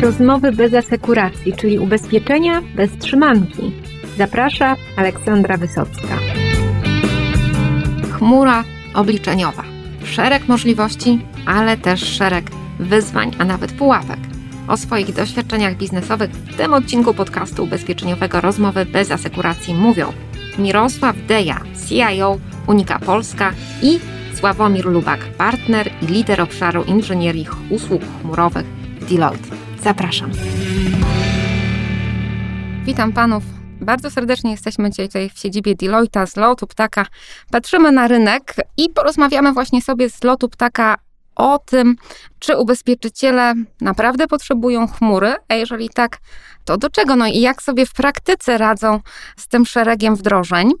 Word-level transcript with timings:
Rozmowy 0.00 0.52
bez 0.52 0.74
asekuracji, 0.74 1.52
czyli 1.52 1.78
ubezpieczenia 1.78 2.62
bez 2.74 2.98
trzymanki. 2.98 3.72
Zaprasza 4.18 4.76
Aleksandra 4.96 5.56
Wysocka. 5.56 6.18
Chmura 8.12 8.64
obliczeniowa. 8.94 9.62
Szereg 10.04 10.48
możliwości, 10.48 11.18
ale 11.46 11.76
też 11.76 12.00
szereg 12.00 12.50
wyzwań, 12.78 13.30
a 13.38 13.44
nawet 13.44 13.72
pułapek. 13.72 14.18
O 14.68 14.76
swoich 14.76 15.14
doświadczeniach 15.14 15.76
biznesowych 15.76 16.30
w 16.30 16.56
tym 16.56 16.74
odcinku 16.74 17.14
podcastu 17.14 17.64
ubezpieczeniowego 17.64 18.40
Rozmowy 18.40 18.86
bez 18.86 19.10
asekuracji 19.10 19.74
mówią 19.74 20.12
Mirosław 20.58 21.16
Deja, 21.28 21.60
CIO 21.88 22.38
Unika 22.66 22.98
Polska 22.98 23.52
i 23.82 24.00
Sławomir 24.34 24.86
Lubak, 24.86 25.20
partner 25.20 25.90
i 26.02 26.06
lider 26.06 26.40
obszaru 26.40 26.84
inżynierii 26.84 27.46
usług 27.70 28.02
chmurowych 28.22 28.66
Deloitte. 29.10 29.59
Zapraszam. 29.82 30.30
Witam 32.84 33.12
panów. 33.12 33.42
Bardzo 33.80 34.10
serdecznie 34.10 34.50
jesteśmy 34.50 34.90
dzisiaj 34.90 35.06
tutaj 35.06 35.30
w 35.34 35.38
siedzibie 35.38 35.74
Deloitte 35.74 36.26
z 36.26 36.36
lotu 36.36 36.66
ptaka. 36.66 37.06
Patrzymy 37.50 37.92
na 37.92 38.08
rynek 38.08 38.54
i 38.76 38.90
porozmawiamy 38.90 39.52
właśnie 39.52 39.82
sobie 39.82 40.10
z 40.10 40.24
lotu 40.24 40.48
ptaka 40.48 40.96
o 41.36 41.58
tym, 41.58 41.96
czy 42.38 42.56
ubezpieczyciele 42.56 43.54
naprawdę 43.80 44.26
potrzebują 44.26 44.86
chmury, 44.86 45.34
a 45.48 45.54
jeżeli 45.54 45.88
tak, 45.88 46.18
to 46.64 46.76
do 46.76 46.90
czego? 46.90 47.16
No 47.16 47.26
i 47.26 47.40
jak 47.40 47.62
sobie 47.62 47.86
w 47.86 47.92
praktyce 47.92 48.58
radzą 48.58 49.00
z 49.36 49.48
tym 49.48 49.66
szeregiem 49.66 50.16
wdrożeń. 50.16 50.72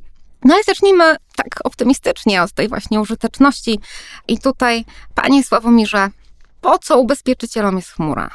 No 0.44 0.58
i 0.60 0.64
zacznijmy 0.64 1.16
tak 1.36 1.60
optymistycznie 1.64 2.42
od 2.42 2.52
tej 2.52 2.68
właśnie 2.68 3.00
użyteczności. 3.00 3.80
I 4.28 4.38
tutaj, 4.38 4.84
panie 5.14 5.44
Sławomirze, 5.44 6.08
po 6.60 6.78
co 6.78 6.98
ubezpieczycielom 6.98 7.76
jest 7.76 7.90
chmura? 7.90 8.30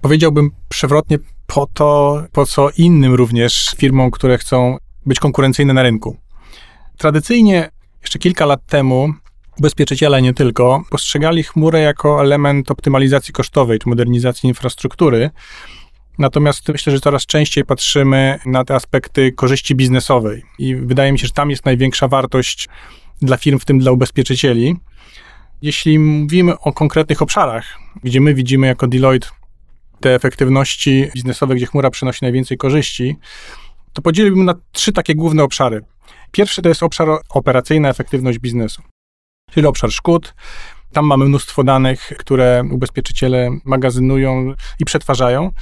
Powiedziałbym 0.00 0.50
przewrotnie 0.68 1.18
po 1.46 1.66
to, 1.66 2.22
po 2.32 2.46
co 2.46 2.70
innym 2.76 3.14
również 3.14 3.74
firmom, 3.76 4.10
które 4.10 4.38
chcą 4.38 4.76
być 5.06 5.20
konkurencyjne 5.20 5.74
na 5.74 5.82
rynku. 5.82 6.16
Tradycyjnie, 6.98 7.70
jeszcze 8.02 8.18
kilka 8.18 8.46
lat 8.46 8.66
temu, 8.66 9.14
ubezpieczyciele 9.58 10.22
nie 10.22 10.34
tylko, 10.34 10.82
postrzegali 10.90 11.42
chmurę 11.42 11.80
jako 11.80 12.20
element 12.20 12.70
optymalizacji 12.70 13.32
kosztowej 13.32 13.78
czy 13.78 13.88
modernizacji 13.88 14.48
infrastruktury. 14.48 15.30
Natomiast 16.18 16.68
myślę, 16.68 16.92
że 16.92 17.00
coraz 17.00 17.26
częściej 17.26 17.64
patrzymy 17.64 18.38
na 18.46 18.64
te 18.64 18.74
aspekty 18.74 19.32
korzyści 19.32 19.74
biznesowej 19.74 20.42
i 20.58 20.76
wydaje 20.76 21.12
mi 21.12 21.18
się, 21.18 21.26
że 21.26 21.32
tam 21.32 21.50
jest 21.50 21.64
największa 21.64 22.08
wartość 22.08 22.68
dla 23.22 23.36
firm, 23.36 23.58
w 23.58 23.64
tym 23.64 23.78
dla 23.78 23.92
ubezpieczycieli. 23.92 24.76
Jeśli 25.62 25.98
mówimy 25.98 26.58
o 26.58 26.72
konkretnych 26.72 27.22
obszarach, 27.22 27.64
gdzie 28.04 28.20
my 28.20 28.34
widzimy 28.34 28.66
jako 28.66 28.86
Deloitte 28.86 29.28
te 30.00 30.14
efektywności 30.14 31.10
biznesowe, 31.14 31.54
gdzie 31.54 31.66
chmura 31.66 31.90
przynosi 31.90 32.18
najwięcej 32.22 32.56
korzyści, 32.56 33.16
to 33.92 34.02
podzieliłbym 34.02 34.44
na 34.44 34.54
trzy 34.72 34.92
takie 34.92 35.14
główne 35.14 35.42
obszary. 35.42 35.84
Pierwszy 36.30 36.62
to 36.62 36.68
jest 36.68 36.82
obszar 36.82 37.08
operacyjna 37.28 37.88
efektywność 37.88 38.38
biznesu, 38.38 38.82
czyli 39.50 39.66
obszar 39.66 39.92
szkód. 39.92 40.34
Tam 40.92 41.06
mamy 41.06 41.24
mnóstwo 41.24 41.64
danych, 41.64 42.12
które 42.18 42.62
ubezpieczyciele 42.70 43.50
magazynują 43.64 44.54
i 44.78 44.84
przetwarzają. 44.84 45.52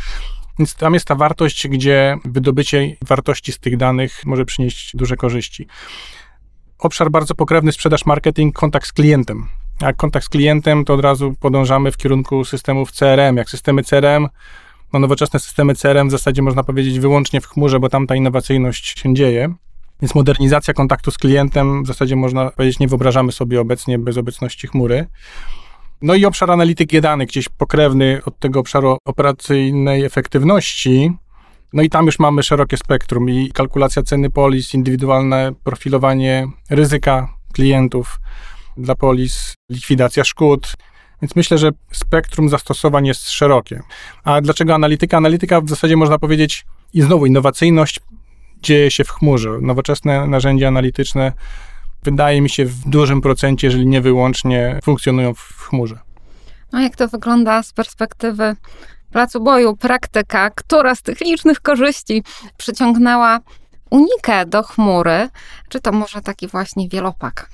Więc 0.58 0.74
tam 0.74 0.94
jest 0.94 1.06
ta 1.06 1.14
wartość, 1.14 1.68
gdzie 1.68 2.16
wydobycie 2.24 2.96
wartości 3.02 3.52
z 3.52 3.58
tych 3.58 3.76
danych 3.76 4.26
może 4.26 4.44
przynieść 4.44 4.96
duże 4.96 5.16
korzyści. 5.16 5.66
Obszar 6.78 7.10
bardzo 7.10 7.34
pokrewny, 7.34 7.72
sprzedaż, 7.72 8.06
marketing, 8.06 8.56
kontakt 8.56 8.86
z 8.86 8.92
klientem. 8.92 9.48
Jak 9.82 9.96
kontakt 9.96 10.26
z 10.26 10.28
klientem, 10.28 10.84
to 10.84 10.94
od 10.94 11.00
razu 11.00 11.34
podążamy 11.40 11.92
w 11.92 11.96
kierunku 11.96 12.44
systemów 12.44 12.92
CRM. 12.92 13.36
Jak 13.36 13.50
systemy 13.50 13.82
CRM, 13.82 14.28
no 14.92 14.98
nowoczesne 14.98 15.40
systemy 15.40 15.74
CRM 15.74 16.08
w 16.08 16.10
zasadzie 16.10 16.42
można 16.42 16.62
powiedzieć 16.62 17.00
wyłącznie 17.00 17.40
w 17.40 17.46
chmurze, 17.46 17.80
bo 17.80 17.88
tam 17.88 18.06
ta 18.06 18.14
innowacyjność 18.16 19.00
się 19.00 19.14
dzieje. 19.14 19.54
Więc 20.02 20.14
modernizacja 20.14 20.74
kontaktu 20.74 21.10
z 21.10 21.18
klientem 21.18 21.84
w 21.84 21.86
zasadzie 21.86 22.16
można 22.16 22.50
powiedzieć 22.50 22.78
nie 22.78 22.88
wyobrażamy 22.88 23.32
sobie 23.32 23.60
obecnie 23.60 23.98
bez 23.98 24.16
obecności 24.16 24.68
chmury. 24.68 25.06
No 26.02 26.14
i 26.14 26.24
obszar 26.24 26.50
analityki 26.50 27.00
danych, 27.00 27.28
gdzieś 27.28 27.48
pokrewny 27.48 28.20
od 28.24 28.38
tego 28.38 28.60
obszaru 28.60 28.98
operacyjnej 29.04 30.04
efektywności. 30.04 31.12
No 31.72 31.82
i 31.82 31.90
tam 31.90 32.06
już 32.06 32.18
mamy 32.18 32.42
szerokie 32.42 32.76
spektrum 32.76 33.30
i 33.30 33.50
kalkulacja 33.52 34.02
ceny 34.02 34.30
polis, 34.30 34.74
indywidualne 34.74 35.52
profilowanie 35.64 36.46
ryzyka 36.70 37.28
klientów 37.52 38.20
dla 38.78 38.94
polis, 38.94 39.54
likwidacja 39.70 40.24
szkód. 40.24 40.72
Więc 41.22 41.36
myślę, 41.36 41.58
że 41.58 41.70
spektrum 41.92 42.48
zastosowań 42.48 43.06
jest 43.06 43.30
szerokie. 43.30 43.82
A 44.24 44.40
dlaczego 44.40 44.74
analityka? 44.74 45.16
Analityka 45.16 45.60
w 45.60 45.68
zasadzie 45.68 45.96
można 45.96 46.18
powiedzieć 46.18 46.66
i 46.94 47.02
znowu 47.02 47.26
innowacyjność 47.26 48.00
dzieje 48.62 48.90
się 48.90 49.04
w 49.04 49.10
chmurze. 49.10 49.50
Nowoczesne 49.60 50.26
narzędzia 50.26 50.68
analityczne 50.68 51.32
wydaje 52.02 52.40
mi 52.40 52.50
się 52.50 52.64
w 52.64 52.88
dużym 52.88 53.20
procencie, 53.20 53.66
jeżeli 53.66 53.86
nie 53.86 54.00
wyłącznie, 54.00 54.78
funkcjonują 54.84 55.34
w 55.34 55.68
chmurze. 55.68 55.98
No 56.72 56.80
jak 56.80 56.96
to 56.96 57.08
wygląda 57.08 57.62
z 57.62 57.72
perspektywy 57.72 58.56
placu 59.12 59.40
boju, 59.40 59.76
praktyka, 59.76 60.50
która 60.50 60.94
z 60.94 61.02
tych 61.02 61.20
licznych 61.20 61.60
korzyści 61.60 62.22
przyciągnęła 62.56 63.40
unikę 63.90 64.46
do 64.46 64.62
chmury? 64.62 65.28
Czy 65.68 65.80
to 65.80 65.92
może 65.92 66.22
taki 66.22 66.48
właśnie 66.48 66.88
wielopak? 66.88 67.50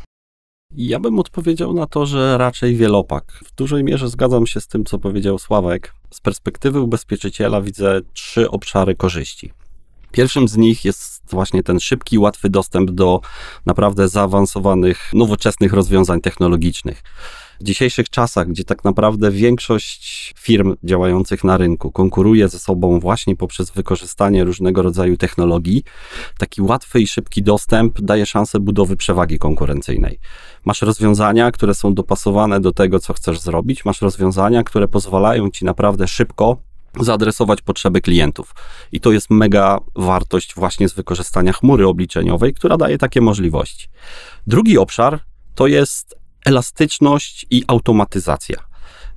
Ja 0.76 1.00
bym 1.00 1.18
odpowiedział 1.18 1.74
na 1.74 1.86
to, 1.86 2.06
że 2.06 2.38
raczej 2.38 2.76
wielopak. 2.76 3.40
W 3.44 3.54
dużej 3.54 3.84
mierze 3.84 4.08
zgadzam 4.08 4.46
się 4.46 4.60
z 4.60 4.66
tym, 4.66 4.84
co 4.84 4.98
powiedział 4.98 5.38
Sławek. 5.38 5.94
Z 6.10 6.20
perspektywy 6.20 6.80
ubezpieczyciela 6.80 7.60
widzę 7.60 8.00
trzy 8.12 8.50
obszary 8.50 8.94
korzyści. 8.94 9.52
Pierwszym 10.12 10.48
z 10.48 10.56
nich 10.56 10.84
jest 10.84 11.22
właśnie 11.30 11.62
ten 11.62 11.80
szybki, 11.80 12.18
łatwy 12.18 12.50
dostęp 12.50 12.90
do 12.90 13.20
naprawdę 13.66 14.08
zaawansowanych, 14.08 15.10
nowoczesnych 15.12 15.72
rozwiązań 15.72 16.20
technologicznych. 16.20 17.02
W 17.60 17.64
dzisiejszych 17.64 18.10
czasach, 18.10 18.48
gdzie 18.48 18.64
tak 18.64 18.84
naprawdę 18.84 19.30
większość 19.30 20.34
firm 20.38 20.76
działających 20.84 21.44
na 21.44 21.56
rynku 21.56 21.92
konkuruje 21.92 22.48
ze 22.48 22.58
sobą 22.58 23.00
właśnie 23.00 23.36
poprzez 23.36 23.70
wykorzystanie 23.70 24.44
różnego 24.44 24.82
rodzaju 24.82 25.16
technologii, 25.16 25.82
taki 26.38 26.62
łatwy 26.62 27.00
i 27.00 27.06
szybki 27.06 27.42
dostęp 27.42 28.00
daje 28.00 28.26
szansę 28.26 28.60
budowy 28.60 28.96
przewagi 28.96 29.38
konkurencyjnej. 29.38 30.18
Masz 30.64 30.82
rozwiązania, 30.82 31.50
które 31.50 31.74
są 31.74 31.94
dopasowane 31.94 32.60
do 32.60 32.72
tego, 32.72 32.98
co 32.98 33.12
chcesz 33.12 33.40
zrobić, 33.40 33.84
masz 33.84 34.02
rozwiązania, 34.02 34.62
które 34.62 34.88
pozwalają 34.88 35.50
ci 35.50 35.64
naprawdę 35.64 36.08
szybko 36.08 36.56
zaadresować 37.00 37.62
potrzeby 37.62 38.00
klientów. 38.00 38.54
I 38.92 39.00
to 39.00 39.12
jest 39.12 39.30
mega 39.30 39.78
wartość 39.96 40.54
właśnie 40.54 40.88
z 40.88 40.94
wykorzystania 40.94 41.52
chmury 41.52 41.86
obliczeniowej, 41.86 42.54
która 42.54 42.76
daje 42.76 42.98
takie 42.98 43.20
możliwości. 43.20 43.88
Drugi 44.46 44.78
obszar 44.78 45.20
to 45.54 45.66
jest 45.66 46.23
elastyczność 46.44 47.46
i 47.50 47.64
automatyzacja. 47.66 48.56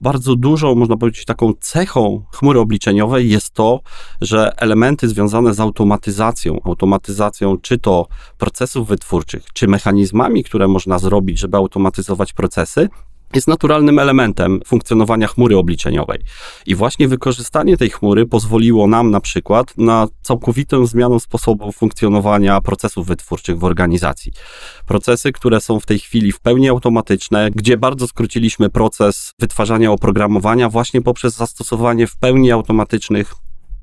Bardzo 0.02 0.36
dużą, 0.36 0.76
można 0.76 0.98
powiedzieć, 0.98 1.26
taką 1.26 1.54
cechą 1.60 2.24
chmury 2.34 2.60
obliczeniowej 2.60 3.30
jest 3.30 3.54
to, 3.54 3.80
że 4.22 4.54
elementy 4.58 5.10
związane 5.10 5.54
z 5.54 5.60
automatyzacją, 5.60 6.60
automatyzacją 6.64 7.58
czy 7.58 7.78
to 7.78 8.08
procesów 8.38 8.88
wytwórczych, 8.88 9.44
czy 9.54 9.68
mechanizmami, 9.68 10.44
które 10.44 10.68
można 10.68 11.00
zrobić, 11.00 11.40
żeby 11.40 11.58
automatyzować 11.58 12.34
procesy, 12.34 12.90
jest 13.36 13.48
naturalnym 13.48 14.00
elementem 14.00 14.60
funkcjonowania 14.66 15.28
chmury 15.28 15.58
obliczeniowej. 15.58 16.20
I 16.66 16.76
właśnie 16.76 17.08
wykorzystanie 17.08 17.78
tej 17.78 17.90
chmury 17.90 18.26
pozwoliło 18.26 18.88
nam 18.88 19.12
na 19.12 19.20
przykład 19.20 19.78
na 19.78 20.08
całkowitą 20.22 20.86
zmianę 20.86 21.20
sposobu 21.20 21.72
funkcjonowania 21.72 22.62
procesów 22.62 23.08
wytwórczych 23.08 23.60
w 23.60 23.64
organizacji. 23.64 24.32
Procesy, 24.86 25.32
które 25.32 25.62
są 25.62 25.80
w 25.80 25.86
tej 25.86 26.00
chwili 26.00 26.32
w 26.32 26.40
pełni 26.40 26.70
automatyczne, 26.70 27.52
gdzie 27.52 27.78
bardzo 27.78 28.08
skróciliśmy 28.08 28.70
proces 28.70 29.34
wytwarzania 29.40 29.92
oprogramowania 29.92 30.70
właśnie 30.70 31.02
poprzez 31.02 31.36
zastosowanie 31.36 32.08
w 32.08 32.18
pełni 32.18 32.52
automatycznych 32.52 33.34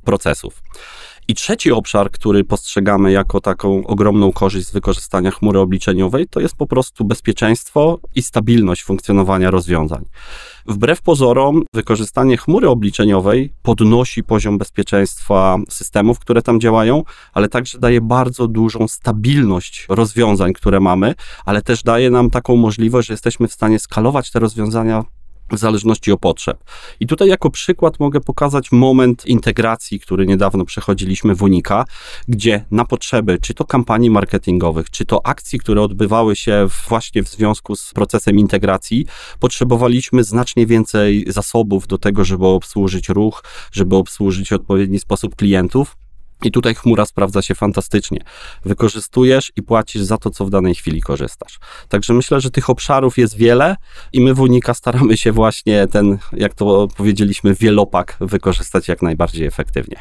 procesów. 0.05 0.63
I 1.29 1.35
trzeci 1.35 1.73
obszar, 1.73 2.11
który 2.11 2.45
postrzegamy 2.45 3.13
jako 3.13 3.41
taką 3.41 3.87
ogromną 3.87 4.33
korzyść 4.33 4.67
z 4.67 4.73
wykorzystania 4.73 5.31
chmury 5.31 5.59
obliczeniowej, 5.59 6.27
to 6.29 6.41
jest 6.41 6.57
po 6.57 6.67
prostu 6.67 7.05
bezpieczeństwo 7.05 7.99
i 8.15 8.23
stabilność 8.23 8.83
funkcjonowania 8.83 9.51
rozwiązań. 9.51 10.05
Wbrew 10.67 11.03
pozorom, 11.03 11.63
wykorzystanie 11.75 12.37
chmury 12.37 12.69
obliczeniowej 12.69 13.53
podnosi 13.63 14.25
poziom 14.25 14.59
bezpieczeństwa 14.59 15.57
systemów, 15.69 16.19
które 16.19 16.43
tam 16.43 16.61
działają, 16.61 17.03
ale 17.33 17.49
także 17.49 17.79
daje 17.79 18.01
bardzo 18.01 18.49
dużą 18.49 18.89
stabilność 18.89 19.87
rozwiązań, 19.89 20.53
które 20.53 20.81
mamy, 20.81 21.15
ale 21.45 21.63
też 21.63 21.83
daje 21.83 22.11
nam 22.11 22.31
taką 22.31 22.57
możliwość, 22.57 23.09
że 23.09 23.15
jesteśmy 23.15 23.49
w 23.49 23.53
stanie 23.53 23.79
skalować 23.79 24.31
te 24.31 24.39
rozwiązania 24.39 25.05
w 25.55 25.59
zależności 25.59 26.13
od 26.13 26.21
potrzeb. 26.21 26.65
I 27.01 27.07
tutaj 27.07 27.29
jako 27.29 27.51
przykład 27.51 28.01
mogę 28.01 28.21
pokazać 28.21 28.73
moment 28.73 29.27
integracji, 29.27 30.01
który 30.01 30.27
niedawno 30.27 30.65
przechodziliśmy 30.65 31.35
w 31.35 31.43
Unika, 31.43 31.85
gdzie 32.29 32.65
na 32.71 32.85
potrzeby 32.85 33.39
czy 33.39 33.55
to 33.55 33.65
kampanii 33.65 34.11
marketingowych, 34.11 34.91
czy 34.91 35.05
to 35.05 35.27
akcji, 35.27 35.59
które 35.59 35.83
odbywały 35.83 36.37
się 36.37 36.67
właśnie 36.89 37.23
w 37.23 37.29
związku 37.29 37.77
z 37.77 37.93
procesem 37.93 38.39
integracji, 38.39 39.07
potrzebowaliśmy 39.41 40.25
znacznie 40.25 40.67
więcej 40.67 41.25
zasobów 41.29 41.87
do 41.87 41.99
tego, 41.99 42.25
żeby 42.25 42.47
obsłużyć 42.47 43.09
ruch, 43.09 43.45
żeby 43.73 43.97
obsłużyć 43.97 44.49
w 44.49 44.53
odpowiedni 44.53 44.99
sposób 44.99 45.37
klientów. 45.37 46.04
I 46.43 46.51
tutaj 46.53 46.75
chmura 46.75 47.07
sprawdza 47.07 47.43
się 47.43 47.55
fantastycznie. 47.55 48.21
Wykorzystujesz 48.65 49.53
i 49.57 49.63
płacisz 49.63 50.03
za 50.03 50.19
to, 50.19 50.31
co 50.31 50.45
w 50.45 50.51
danej 50.51 50.75
chwili 50.75 51.03
korzystasz. 51.03 51.59
Także 51.89 52.15
myślę, 52.15 52.41
że 52.41 52.51
tych 52.51 52.71
obszarów 52.71 53.19
jest 53.19 53.37
wiele 53.37 53.77
i 54.13 54.21
my 54.21 54.35
w 54.35 54.41
Unika 54.41 54.75
staramy 54.75 55.17
się 55.17 55.33
właśnie 55.33 55.87
ten, 55.87 56.19
jak 56.33 56.55
to 56.55 56.89
powiedzieliśmy, 56.97 57.55
wielopak 57.55 58.17
wykorzystać 58.21 58.89
jak 58.89 59.03
najbardziej 59.03 59.47
efektywnie. 59.47 59.97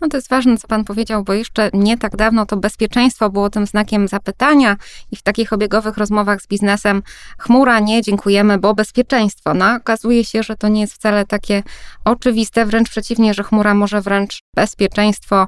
No 0.00 0.08
to 0.08 0.16
jest 0.16 0.28
ważne, 0.28 0.58
co 0.58 0.68
Pan 0.68 0.84
powiedział, 0.84 1.24
bo 1.24 1.32
jeszcze 1.32 1.70
nie 1.72 1.98
tak 1.98 2.16
dawno 2.16 2.46
to 2.46 2.56
bezpieczeństwo 2.56 3.30
było 3.30 3.50
tym 3.50 3.66
znakiem 3.66 4.08
zapytania 4.08 4.76
i 5.10 5.16
w 5.16 5.22
takich 5.22 5.52
obiegowych 5.52 5.96
rozmowach 5.96 6.42
z 6.42 6.46
biznesem 6.46 7.02
chmura 7.38 7.80
nie, 7.80 8.02
dziękujemy, 8.02 8.58
bo 8.58 8.74
bezpieczeństwo. 8.74 9.54
No 9.54 9.74
okazuje 9.74 10.24
się, 10.24 10.42
że 10.42 10.56
to 10.56 10.68
nie 10.68 10.80
jest 10.80 10.94
wcale 10.94 11.24
takie 11.24 11.62
oczywiste, 12.04 12.66
wręcz 12.66 12.90
przeciwnie, 12.90 13.34
że 13.34 13.42
chmura 13.42 13.74
może 13.74 14.00
wręcz 14.00 14.38
bezpieczeństwo 14.56 15.46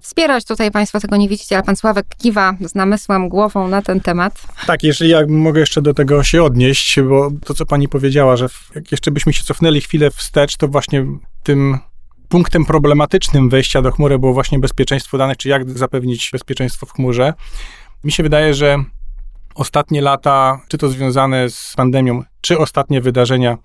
wspierać. 0.00 0.44
Tutaj 0.44 0.70
Państwo 0.70 1.00
tego 1.00 1.16
nie 1.16 1.28
widzicie, 1.28 1.56
ale 1.56 1.64
Pan 1.64 1.76
Sławek 1.76 2.06
kiwa 2.18 2.56
z 2.60 2.74
namysłem, 2.74 3.28
głową 3.28 3.68
na 3.68 3.82
ten 3.82 4.00
temat. 4.00 4.42
Tak, 4.66 4.82
jeżeli 4.82 5.10
ja 5.10 5.20
mogę 5.28 5.60
jeszcze 5.60 5.82
do 5.82 5.94
tego 5.94 6.22
się 6.22 6.42
odnieść, 6.42 7.00
bo 7.00 7.30
to, 7.44 7.54
co 7.54 7.66
Pani 7.66 7.88
powiedziała, 7.88 8.36
że 8.36 8.48
jak 8.74 8.92
jeszcze 8.92 9.10
byśmy 9.10 9.32
się 9.32 9.44
cofnęli 9.44 9.80
chwilę 9.80 10.10
wstecz, 10.10 10.56
to 10.56 10.68
właśnie 10.68 11.06
tym 11.42 11.78
punktem 12.30 12.64
problematycznym 12.64 13.48
wejścia 13.48 13.82
do 13.82 13.92
chmury 13.92 14.18
było 14.18 14.32
właśnie 14.32 14.58
bezpieczeństwo 14.58 15.18
danych, 15.18 15.36
czy 15.36 15.48
jak 15.48 15.70
zapewnić 15.70 16.30
bezpieczeństwo 16.32 16.86
w 16.86 16.92
chmurze. 16.92 17.34
Mi 18.04 18.12
się 18.12 18.22
wydaje, 18.22 18.54
że 18.54 18.76
ostatnie 19.54 20.00
lata, 20.00 20.60
czy 20.68 20.78
to 20.78 20.88
związane 20.88 21.50
z 21.50 21.74
pandemią, 21.76 22.22
czy 22.40 22.58
ostatnie 22.58 23.00
wydarzenia, 23.00 23.58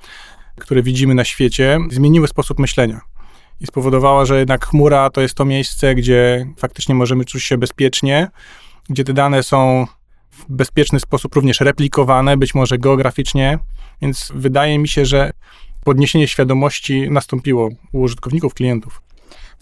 które 0.59 0.83
widzimy 0.83 1.15
na 1.15 1.23
świecie, 1.23 1.79
zmieniły 1.89 2.27
sposób 2.27 2.59
myślenia. 2.59 3.01
I 3.61 3.67
spowodowała, 3.67 4.25
że 4.25 4.39
jednak 4.39 4.65
chmura 4.65 5.09
to 5.09 5.21
jest 5.21 5.35
to 5.35 5.45
miejsce, 5.45 5.95
gdzie 5.95 6.45
faktycznie 6.57 6.95
możemy 6.95 7.25
czuć 7.25 7.43
się 7.43 7.57
bezpiecznie, 7.57 8.27
gdzie 8.89 9.03
te 9.03 9.13
dane 9.13 9.43
są 9.43 9.87
w 10.31 10.45
bezpieczny 10.49 10.99
sposób 10.99 11.35
również 11.35 11.61
replikowane, 11.61 12.37
być 12.37 12.55
może 12.55 12.77
geograficznie. 12.77 13.59
Więc 14.01 14.31
wydaje 14.35 14.79
mi 14.79 14.87
się, 14.87 15.05
że 15.05 15.31
podniesienie 15.85 16.27
świadomości 16.27 17.11
nastąpiło 17.11 17.69
u 17.91 18.01
użytkowników, 18.01 18.53
klientów. 18.53 19.01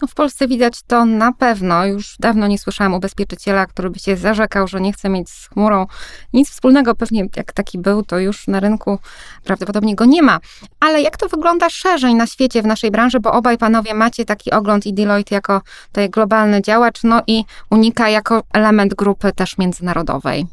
No 0.02 0.08
w 0.08 0.14
Polsce 0.14 0.48
widać 0.48 0.82
to 0.86 1.04
na 1.04 1.32
pewno. 1.32 1.86
Już 1.86 2.16
dawno 2.20 2.46
nie 2.46 2.58
słyszałam 2.58 2.94
ubezpieczyciela, 2.94 3.66
który 3.66 3.90
by 3.90 3.98
się 3.98 4.16
zarzekał, 4.16 4.68
że 4.68 4.80
nie 4.80 4.92
chce 4.92 5.08
mieć 5.08 5.30
z 5.30 5.48
chmurą 5.48 5.86
nic 6.32 6.50
wspólnego. 6.50 6.94
Pewnie 6.94 7.26
jak 7.36 7.52
taki 7.52 7.78
był, 7.78 8.02
to 8.02 8.18
już 8.18 8.46
na 8.46 8.60
rynku 8.60 8.98
prawdopodobnie 9.44 9.94
go 9.94 10.04
nie 10.04 10.22
ma. 10.22 10.40
Ale 10.80 11.02
jak 11.02 11.16
to 11.16 11.28
wygląda 11.28 11.70
szerzej 11.70 12.14
na 12.14 12.26
świecie, 12.26 12.62
w 12.62 12.66
naszej 12.66 12.90
branży, 12.90 13.20
bo 13.20 13.32
obaj 13.32 13.58
panowie 13.58 13.94
macie 13.94 14.24
taki 14.24 14.50
ogląd 14.50 14.86
i 14.86 14.94
Deloitte 14.94 15.34
jako 15.34 15.60
tutaj 15.86 16.10
globalny 16.10 16.62
działacz, 16.62 17.02
no 17.04 17.22
i 17.26 17.44
Unika 17.70 18.08
jako 18.08 18.42
element 18.52 18.94
grupy 18.94 19.32
też 19.32 19.58
międzynarodowej. 19.58 20.46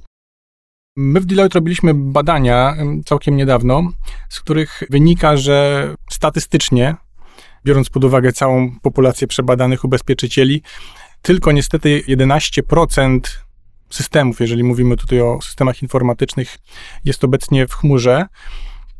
My 0.95 1.19
w 1.19 1.25
Deloitte 1.25 1.59
robiliśmy 1.59 1.93
badania 1.93 2.75
całkiem 3.05 3.37
niedawno, 3.37 3.91
z 4.29 4.39
których 4.39 4.83
wynika, 4.89 5.37
że 5.37 5.95
statystycznie, 6.09 6.95
biorąc 7.65 7.89
pod 7.89 8.03
uwagę 8.03 8.31
całą 8.31 8.79
populację 8.79 9.27
przebadanych 9.27 9.83
ubezpieczycieli, 9.83 10.61
tylko 11.21 11.51
niestety 11.51 12.03
11% 12.07 13.19
systemów, 13.89 14.39
jeżeli 14.39 14.63
mówimy 14.63 14.97
tutaj 14.97 15.21
o 15.21 15.39
systemach 15.41 15.81
informatycznych, 15.81 16.57
jest 17.05 17.23
obecnie 17.23 17.67
w 17.67 17.73
chmurze. 17.73 18.25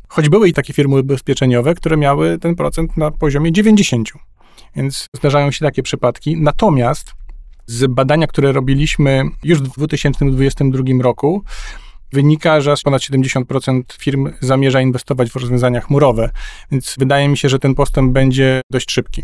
Choć 0.08 0.28
były 0.28 0.48
i 0.48 0.52
takie 0.52 0.72
firmy 0.72 1.00
ubezpieczeniowe, 1.00 1.74
które 1.74 1.96
miały 1.96 2.38
ten 2.38 2.54
procent 2.54 2.96
na 2.96 3.10
poziomie 3.10 3.52
90. 3.52 4.08
Więc 4.76 5.06
zdarzają 5.14 5.50
się 5.50 5.64
takie 5.64 5.82
przypadki. 5.82 6.36
Natomiast 6.36 7.12
z 7.66 7.86
badania, 7.86 8.26
które 8.26 8.52
robiliśmy 8.52 9.24
już 9.44 9.58
w 9.58 9.68
2022 9.68 10.82
roku, 11.02 11.44
wynika, 12.12 12.60
że 12.60 12.74
ponad 12.84 13.02
70% 13.02 13.82
firm 13.98 14.32
zamierza 14.40 14.80
inwestować 14.80 15.30
w 15.30 15.36
rozwiązania 15.36 15.80
chmurowe, 15.80 16.30
więc 16.70 16.94
wydaje 16.98 17.28
mi 17.28 17.36
się, 17.36 17.48
że 17.48 17.58
ten 17.58 17.74
postęp 17.74 18.12
będzie 18.12 18.60
dość 18.70 18.90
szybki. 18.90 19.22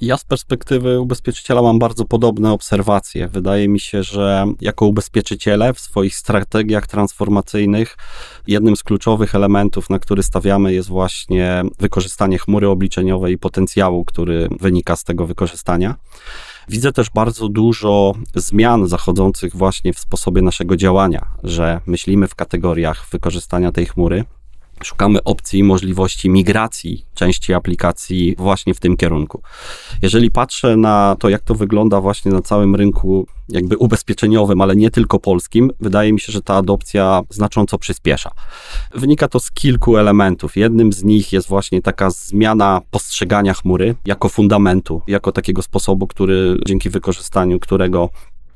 Ja 0.00 0.16
z 0.16 0.24
perspektywy 0.24 1.00
ubezpieczyciela 1.00 1.62
mam 1.62 1.78
bardzo 1.78 2.04
podobne 2.04 2.52
obserwacje. 2.52 3.28
Wydaje 3.28 3.68
mi 3.68 3.80
się, 3.80 4.02
że 4.02 4.46
jako 4.60 4.86
ubezpieczyciele 4.86 5.74
w 5.74 5.80
swoich 5.80 6.16
strategiach 6.16 6.86
transformacyjnych 6.86 7.96
jednym 8.46 8.76
z 8.76 8.82
kluczowych 8.82 9.34
elementów, 9.34 9.90
na 9.90 9.98
który 9.98 10.22
stawiamy, 10.22 10.72
jest 10.72 10.88
właśnie 10.88 11.62
wykorzystanie 11.78 12.38
chmury 12.38 12.68
obliczeniowej 12.68 13.34
i 13.34 13.38
potencjału, 13.38 14.04
który 14.04 14.48
wynika 14.60 14.96
z 14.96 15.04
tego 15.04 15.26
wykorzystania. 15.26 15.94
Widzę 16.68 16.92
też 16.92 17.10
bardzo 17.10 17.48
dużo 17.48 18.14
zmian 18.34 18.86
zachodzących 18.86 19.56
właśnie 19.56 19.92
w 19.92 19.98
sposobie 19.98 20.42
naszego 20.42 20.76
działania, 20.76 21.26
że 21.44 21.80
myślimy 21.86 22.28
w 22.28 22.34
kategoriach 22.34 23.08
wykorzystania 23.10 23.72
tej 23.72 23.86
chmury. 23.86 24.24
Szukamy 24.84 25.22
opcji 25.22 25.62
możliwości 25.62 26.30
migracji 26.30 27.04
części 27.14 27.54
aplikacji 27.54 28.34
właśnie 28.38 28.74
w 28.74 28.80
tym 28.80 28.96
kierunku. 28.96 29.42
Jeżeli 30.02 30.30
patrzę 30.30 30.76
na 30.76 31.16
to, 31.18 31.28
jak 31.28 31.42
to 31.42 31.54
wygląda 31.54 32.00
właśnie 32.00 32.32
na 32.32 32.42
całym 32.42 32.74
rynku, 32.74 33.26
jakby 33.48 33.76
ubezpieczeniowym, 33.76 34.60
ale 34.60 34.76
nie 34.76 34.90
tylko 34.90 35.18
polskim, 35.18 35.70
wydaje 35.80 36.12
mi 36.12 36.20
się, 36.20 36.32
że 36.32 36.42
ta 36.42 36.54
adopcja 36.54 37.22
znacząco 37.30 37.78
przyspiesza. 37.78 38.30
Wynika 38.94 39.28
to 39.28 39.40
z 39.40 39.50
kilku 39.50 39.96
elementów. 39.96 40.56
Jednym 40.56 40.92
z 40.92 41.04
nich 41.04 41.32
jest 41.32 41.48
właśnie 41.48 41.82
taka 41.82 42.10
zmiana 42.10 42.80
postrzegania 42.90 43.54
chmury 43.54 43.94
jako 44.06 44.28
fundamentu, 44.28 45.02
jako 45.06 45.32
takiego 45.32 45.62
sposobu, 45.62 46.06
który 46.06 46.56
dzięki 46.66 46.90
wykorzystaniu 46.90 47.60
którego 47.60 48.10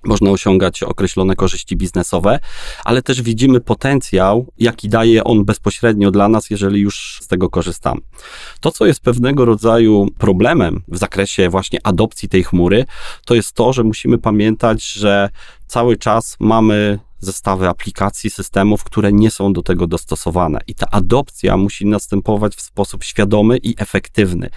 można 0.05 0.31
osiągać 0.31 0.83
określone 0.83 1.37
korzyści 1.37 1.77
biznesowe, 1.77 2.39
ale 2.85 3.03
też 3.03 3.23
widzimy 3.23 3.61
potencjał, 3.61 4.47
jaki 4.59 4.89
daje 4.89 5.25
on 5.25 5.45
bezpośrednio 5.45 6.11
dla 6.11 6.29
nas, 6.29 6.51
jeżeli 6.51 6.81
już 6.81 7.19
z 7.23 7.27
tego 7.27 7.51
korzystamy. 7.51 8.01
To, 8.61 8.71
co 8.71 8.87
jest 8.87 9.01
pewnego 9.01 9.45
rodzaju 9.45 10.09
problemem 10.19 10.83
w 10.89 10.99
zakresie 10.99 11.49
właśnie 11.49 11.79
adopcji 11.83 12.29
tej 12.29 12.45
chmury, 12.45 12.85
to 13.25 13.35
jest 13.35 13.53
to, 13.53 13.73
że 13.73 13.85
musimy 13.85 14.19
pamiętać, 14.19 14.93
że 14.93 15.31
cały 15.67 15.97
czas 15.97 16.37
mamy 16.41 16.99
zestawy 17.21 17.69
aplikacji, 17.69 18.31
systemów, 18.31 18.85
które 18.85 19.13
nie 19.13 19.31
są 19.31 19.53
do 19.53 19.63
tego 19.63 19.87
dostosowane. 19.87 20.61
I 20.67 20.75
ta 20.75 20.87
adopcja 20.91 21.57
musi 21.57 21.87
następować 21.87 22.57
w 22.57 22.61
sposób 22.61 23.05
świadomy 23.05 23.59
i 23.63 23.75
efektywny. 23.79 24.51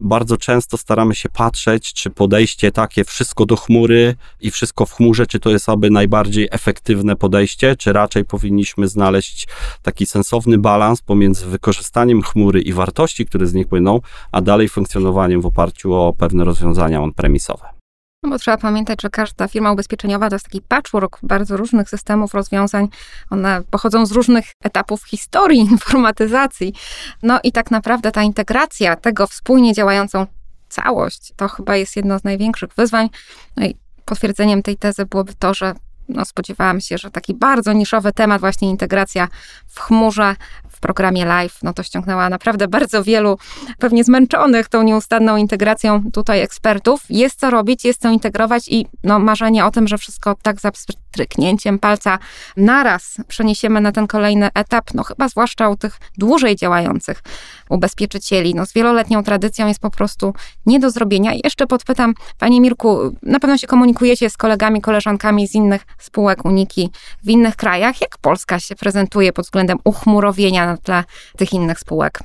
Bardzo 0.00 0.36
często 0.36 0.76
staramy 0.76 1.14
się 1.14 1.28
patrzeć, 1.28 1.92
czy 1.92 2.10
podejście 2.10 2.72
takie 2.72 3.04
wszystko 3.04 3.46
do 3.46 3.56
chmury 3.56 4.14
i 4.40 4.50
wszystko 4.50 4.86
w 4.86 4.92
chmurze, 4.92 5.26
czy 5.26 5.40
to 5.40 5.50
jest 5.50 5.68
aby 5.68 5.90
najbardziej 5.90 6.48
efektywne 6.50 7.16
podejście, 7.16 7.76
czy 7.76 7.92
raczej 7.92 8.24
powinniśmy 8.24 8.88
znaleźć 8.88 9.48
taki 9.82 10.06
sensowny 10.06 10.58
balans 10.58 11.02
pomiędzy 11.02 11.46
wykorzystaniem 11.46 12.22
chmury 12.22 12.60
i 12.60 12.72
wartości, 12.72 13.26
które 13.26 13.46
z 13.46 13.54
nich 13.54 13.68
płyną, 13.68 14.00
a 14.32 14.40
dalej 14.40 14.68
funkcjonowaniem 14.68 15.40
w 15.40 15.46
oparciu 15.46 15.94
o 15.94 16.12
pewne 16.12 16.44
rozwiązania 16.44 17.02
on-premisowe. 17.02 17.77
No 18.22 18.30
bo 18.30 18.38
trzeba 18.38 18.56
pamiętać, 18.56 19.02
że 19.02 19.10
każda 19.10 19.48
firma 19.48 19.72
ubezpieczeniowa 19.72 20.28
to 20.28 20.34
jest 20.34 20.44
taki 20.44 20.60
patchwork 20.62 21.18
bardzo 21.22 21.56
różnych 21.56 21.90
systemów, 21.90 22.34
rozwiązań. 22.34 22.88
One 23.30 23.62
pochodzą 23.70 24.06
z 24.06 24.12
różnych 24.12 24.44
etapów 24.64 25.04
historii 25.04 25.58
informatyzacji. 25.70 26.74
No 27.22 27.40
i 27.42 27.52
tak 27.52 27.70
naprawdę 27.70 28.12
ta 28.12 28.22
integracja 28.22 28.96
tego 28.96 29.26
wspólnie 29.26 29.74
działającą 29.74 30.26
całość 30.68 31.32
to 31.36 31.48
chyba 31.48 31.76
jest 31.76 31.96
jedno 31.96 32.18
z 32.18 32.24
największych 32.24 32.74
wyzwań. 32.74 33.10
No 33.56 33.66
i 33.66 33.76
potwierdzeniem 34.04 34.62
tej 34.62 34.76
tezy 34.76 35.06
byłoby 35.06 35.34
to, 35.34 35.54
że 35.54 35.74
no, 36.08 36.24
spodziewałam 36.24 36.80
się, 36.80 36.98
że 36.98 37.10
taki 37.10 37.34
bardzo 37.34 37.72
niszowy 37.72 38.12
temat, 38.12 38.40
właśnie 38.40 38.70
integracja 38.70 39.28
w 39.66 39.80
chmurze, 39.80 40.36
w 40.78 40.80
programie 40.80 41.24
live, 41.24 41.58
no 41.62 41.72
to 41.72 41.82
ściągnęła 41.82 42.28
naprawdę 42.28 42.68
bardzo 42.68 43.04
wielu, 43.04 43.38
pewnie 43.78 44.04
zmęczonych 44.04 44.68
tą 44.68 44.82
nieustanną 44.82 45.36
integracją 45.36 46.02
tutaj 46.12 46.40
ekspertów. 46.40 47.00
Jest 47.10 47.40
co 47.40 47.50
robić, 47.50 47.84
jest 47.84 48.02
co 48.02 48.10
integrować 48.10 48.68
i 48.68 48.86
no, 49.04 49.18
marzenie 49.18 49.66
o 49.66 49.70
tym, 49.70 49.88
że 49.88 49.98
wszystko 49.98 50.34
tak 50.42 50.60
za 50.60 50.70
stryknięciem 50.74 51.78
palca 51.78 52.18
naraz 52.56 53.16
przeniesiemy 53.28 53.80
na 53.80 53.92
ten 53.92 54.06
kolejny 54.06 54.48
etap, 54.54 54.94
no 54.94 55.04
chyba 55.04 55.28
zwłaszcza 55.28 55.68
u 55.68 55.76
tych 55.76 55.98
dłużej 56.18 56.56
działających 56.56 57.22
ubezpieczycieli, 57.70 58.54
no 58.54 58.66
z 58.66 58.72
wieloletnią 58.72 59.22
tradycją 59.22 59.66
jest 59.66 59.80
po 59.80 59.90
prostu 59.90 60.34
nie 60.66 60.80
do 60.80 60.90
zrobienia. 60.90 61.34
I 61.34 61.40
jeszcze 61.44 61.66
podpytam, 61.66 62.14
Panie 62.38 62.60
Mirku, 62.60 62.98
na 63.22 63.40
pewno 63.40 63.58
się 63.58 63.66
komunikujecie 63.66 64.30
z 64.30 64.36
kolegami, 64.36 64.80
koleżankami 64.80 65.48
z 65.48 65.54
innych 65.54 65.86
spółek 65.98 66.44
Uniki 66.44 66.90
w 67.22 67.28
innych 67.28 67.56
krajach. 67.56 68.00
Jak 68.00 68.18
Polska 68.18 68.60
się 68.60 68.76
prezentuje 68.76 69.32
pod 69.32 69.44
względem 69.44 69.78
uchmurowienia 69.84 70.67
na 70.68 70.76
tle 70.76 71.04
tych 71.36 71.52
innych 71.52 71.78
spółek? 71.78 72.20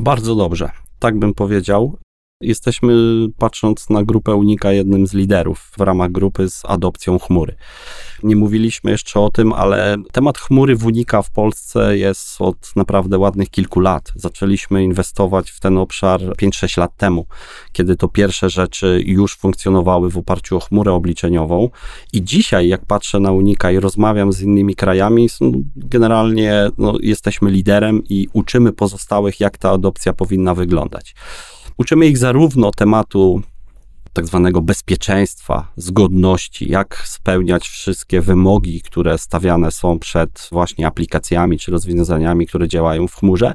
Bardzo 0.00 0.34
dobrze. 0.34 0.70
Tak 0.98 1.18
bym 1.18 1.34
powiedział. 1.34 1.98
Jesteśmy, 2.42 2.94
patrząc 3.38 3.90
na 3.90 4.02
grupę 4.04 4.34
Unika, 4.34 4.72
jednym 4.72 5.06
z 5.06 5.14
liderów 5.14 5.70
w 5.78 5.80
ramach 5.80 6.12
grupy 6.12 6.50
z 6.50 6.62
adopcją 6.64 7.18
chmury. 7.18 7.56
Nie 8.22 8.36
mówiliśmy 8.36 8.90
jeszcze 8.90 9.20
o 9.20 9.30
tym, 9.30 9.52
ale 9.52 9.96
temat 10.12 10.38
chmury 10.38 10.76
w 10.76 10.86
Unika 10.86 11.22
w 11.22 11.30
Polsce 11.30 11.98
jest 11.98 12.40
od 12.40 12.76
naprawdę 12.76 13.18
ładnych 13.18 13.50
kilku 13.50 13.80
lat. 13.80 14.12
Zaczęliśmy 14.14 14.84
inwestować 14.84 15.50
w 15.50 15.60
ten 15.60 15.78
obszar 15.78 16.20
5-6 16.20 16.78
lat 16.78 16.96
temu, 16.96 17.26
kiedy 17.72 17.96
to 17.96 18.08
pierwsze 18.08 18.50
rzeczy 18.50 19.02
już 19.06 19.36
funkcjonowały 19.36 20.10
w 20.10 20.16
oparciu 20.16 20.56
o 20.56 20.60
chmurę 20.60 20.92
obliczeniową. 20.92 21.70
I 22.12 22.24
dzisiaj, 22.24 22.68
jak 22.68 22.86
patrzę 22.86 23.20
na 23.20 23.32
Unika 23.32 23.70
i 23.70 23.80
rozmawiam 23.80 24.32
z 24.32 24.42
innymi 24.42 24.74
krajami, 24.74 25.28
generalnie 25.76 26.70
no, 26.78 26.94
jesteśmy 27.00 27.50
liderem 27.50 28.02
i 28.08 28.28
uczymy 28.32 28.72
pozostałych, 28.72 29.40
jak 29.40 29.58
ta 29.58 29.70
adopcja 29.70 30.12
powinna 30.12 30.54
wyglądać. 30.54 31.14
Uczymy 31.76 32.06
ich 32.06 32.18
zarówno 32.18 32.70
tematu 32.70 33.42
tak 34.12 34.26
zwanego 34.26 34.62
bezpieczeństwa, 34.62 35.72
zgodności, 35.76 36.70
jak 36.70 37.02
spełniać 37.04 37.68
wszystkie 37.68 38.20
wymogi, 38.20 38.82
które 38.82 39.18
stawiane 39.18 39.70
są 39.70 39.98
przed 39.98 40.48
właśnie 40.52 40.86
aplikacjami 40.86 41.58
czy 41.58 41.70
rozwiązaniami, 41.70 42.46
które 42.46 42.68
działają 42.68 43.08
w 43.08 43.14
chmurze, 43.14 43.54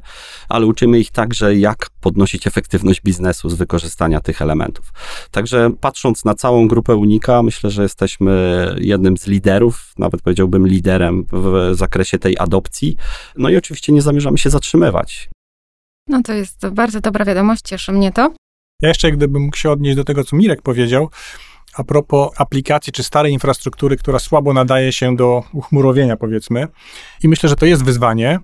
ale 0.50 0.66
uczymy 0.66 1.00
ich 1.00 1.12
także, 1.12 1.56
jak 1.56 1.90
podnosić 2.02 2.48
efektywność 2.48 3.02
biznesu 3.02 3.50
z 3.50 3.54
wykorzystania 3.54 4.22
tych 4.22 4.42
elementów. 4.42 4.94
Także 5.32 5.72
patrząc 5.82 6.26
na 6.26 6.36
całą 6.36 6.68
grupę 6.68 6.96
Unika, 6.96 7.44
myślę, 7.44 7.70
że 7.70 7.84
jesteśmy 7.84 8.68
jednym 8.80 9.18
z 9.18 9.28
liderów, 9.28 9.94
nawet 9.98 10.22
powiedziałbym 10.22 10.68
liderem 10.68 11.26
w 11.32 11.72
zakresie 11.74 12.20
tej 12.20 12.38
adopcji. 12.40 12.98
No 13.38 13.50
i 13.50 13.58
oczywiście 13.58 13.94
nie 13.94 14.02
zamierzamy 14.02 14.38
się 14.38 14.50
zatrzymywać. 14.50 15.30
No 16.08 16.22
to 16.24 16.34
jest 16.34 16.68
bardzo 16.68 17.02
dobra 17.02 17.26
wiadomość, 17.26 17.62
cieszy 17.62 17.92
mnie 17.92 18.12
to. 18.12 18.34
Ja 18.84 18.90
jeszcze 18.90 19.12
gdybym 19.12 19.44
mógł 19.44 19.58
się 19.58 19.72
odnieść 19.72 19.96
do 19.96 20.04
tego, 20.04 20.24
co 20.24 20.36
Mirek 20.36 20.62
powiedział, 20.62 21.10
a 21.74 21.84
propos 21.84 22.30
aplikacji 22.38 22.94
czy 22.94 23.04
starej 23.04 23.34
infrastruktury, 23.34 23.98
która 23.98 24.20
słabo 24.20 24.54
nadaje 24.54 24.92
się 24.92 25.16
do 25.16 25.44
uchmurowienia, 25.54 26.18
powiedzmy. 26.18 26.68
I 27.24 27.28
myślę, 27.28 27.50
że 27.50 27.56
to 27.56 27.66
jest 27.66 27.84
wyzwanie. 27.84 28.40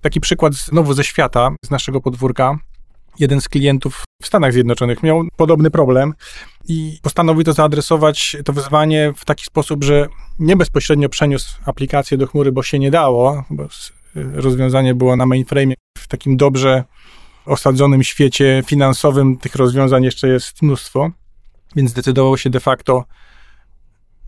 Taki 0.00 0.20
przykład 0.20 0.54
znowu 0.54 0.94
ze 0.94 1.04
świata, 1.04 1.50
z 1.64 1.70
naszego 1.70 2.00
podwórka. 2.00 2.58
Jeden 3.18 3.40
z 3.40 3.48
klientów 3.48 4.04
w 4.22 4.26
Stanach 4.26 4.52
Zjednoczonych 4.52 5.02
miał 5.02 5.24
podobny 5.36 5.70
problem 5.70 6.14
i 6.68 6.98
postanowił 7.02 7.44
to 7.44 7.52
zaadresować, 7.52 8.36
to 8.44 8.52
wyzwanie 8.52 9.12
w 9.16 9.24
taki 9.24 9.44
sposób, 9.44 9.84
że 9.84 10.08
nie 10.38 10.56
bezpośrednio 10.56 11.08
przeniósł 11.08 11.58
aplikację 11.66 12.18
do 12.18 12.26
chmury, 12.26 12.52
bo 12.52 12.62
się 12.62 12.78
nie 12.78 12.90
dało, 12.90 13.44
bo 13.50 13.68
rozwiązanie 14.14 14.94
było 14.94 15.16
na 15.16 15.26
mainframe 15.26 15.74
w 15.98 16.08
takim 16.08 16.36
dobrze 16.36 16.84
osadzonym 17.48 18.02
świecie 18.02 18.62
finansowym 18.66 19.36
tych 19.36 19.54
rozwiązań 19.54 20.04
jeszcze 20.04 20.28
jest 20.28 20.62
mnóstwo, 20.62 21.10
więc 21.76 21.90
zdecydował 21.90 22.38
się 22.38 22.50
de 22.50 22.60
facto 22.60 23.04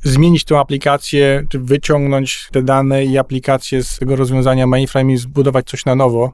zmienić 0.02 0.44
tą 0.44 0.60
aplikację, 0.60 1.46
czy 1.50 1.58
wyciągnąć 1.58 2.48
te 2.52 2.62
dane 2.62 3.04
i 3.04 3.18
aplikację 3.18 3.84
z 3.84 3.96
tego 3.96 4.16
rozwiązania 4.16 4.66
mainframe 4.66 5.12
i 5.12 5.16
zbudować 5.16 5.66
coś 5.66 5.84
na 5.84 5.94
nowo 5.94 6.32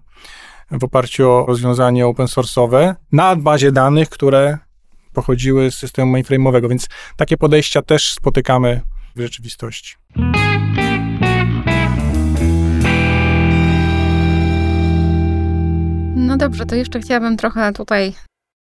w 0.70 0.84
oparciu 0.84 1.30
o 1.30 1.46
rozwiązanie 1.46 2.06
open 2.06 2.26
source'owe 2.26 2.94
na 3.12 3.36
bazie 3.36 3.72
danych, 3.72 4.08
które 4.08 4.58
pochodziły 5.12 5.70
z 5.70 5.74
systemu 5.74 6.16
mainframe'owego, 6.16 6.68
więc 6.68 6.88
takie 7.16 7.36
podejścia 7.36 7.82
też 7.82 8.12
spotykamy 8.12 8.80
w 9.16 9.20
rzeczywistości. 9.20 9.94
Dobrze, 16.46 16.66
to 16.66 16.74
jeszcze 16.74 17.00
chciałabym 17.00 17.36
trochę 17.36 17.72
tutaj 17.72 18.14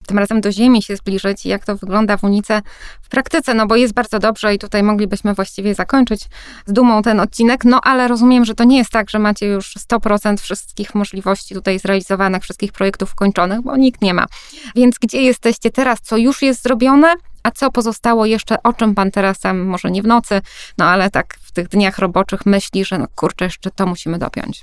tym 0.06 0.18
razem 0.18 0.40
do 0.40 0.52
ziemi 0.52 0.82
się 0.82 0.96
zbliżyć 0.96 1.46
i 1.46 1.48
jak 1.48 1.64
to 1.64 1.76
wygląda 1.76 2.16
w 2.16 2.24
Unice 2.24 2.62
w 3.02 3.08
praktyce, 3.08 3.54
no 3.54 3.66
bo 3.66 3.76
jest 3.76 3.94
bardzo 3.94 4.18
dobrze 4.18 4.54
i 4.54 4.58
tutaj 4.58 4.82
moglibyśmy 4.82 5.34
właściwie 5.34 5.74
zakończyć 5.74 6.28
z 6.66 6.72
dumą 6.72 7.02
ten 7.02 7.20
odcinek, 7.20 7.64
no 7.64 7.80
ale 7.80 8.08
rozumiem, 8.08 8.44
że 8.44 8.54
to 8.54 8.64
nie 8.64 8.78
jest 8.78 8.90
tak, 8.90 9.10
że 9.10 9.18
macie 9.18 9.46
już 9.46 9.74
100% 9.76 10.36
wszystkich 10.40 10.94
możliwości 10.94 11.54
tutaj 11.54 11.78
zrealizowanych, 11.78 12.42
wszystkich 12.42 12.72
projektów 12.72 13.14
kończonych, 13.14 13.62
bo 13.62 13.76
nikt 13.76 14.02
nie 14.02 14.14
ma. 14.14 14.26
Więc 14.74 14.98
gdzie 14.98 15.22
jesteście 15.22 15.70
teraz, 15.70 16.00
co 16.00 16.16
już 16.16 16.42
jest 16.42 16.62
zrobione, 16.62 17.14
a 17.42 17.50
co 17.50 17.70
pozostało 17.70 18.26
jeszcze, 18.26 18.62
o 18.62 18.72
czym 18.72 18.94
pan 18.94 19.10
teraz 19.10 19.40
sam, 19.40 19.60
może 19.60 19.90
nie 19.90 20.02
w 20.02 20.06
nocy, 20.06 20.40
no 20.78 20.84
ale 20.84 21.10
tak 21.10 21.34
w 21.42 21.52
tych 21.52 21.68
dniach 21.68 21.98
roboczych 21.98 22.46
myśli, 22.46 22.84
że 22.84 22.98
no 22.98 23.06
kurczę, 23.16 23.44
jeszcze 23.44 23.70
to 23.70 23.86
musimy 23.86 24.18
dopiąć. 24.18 24.62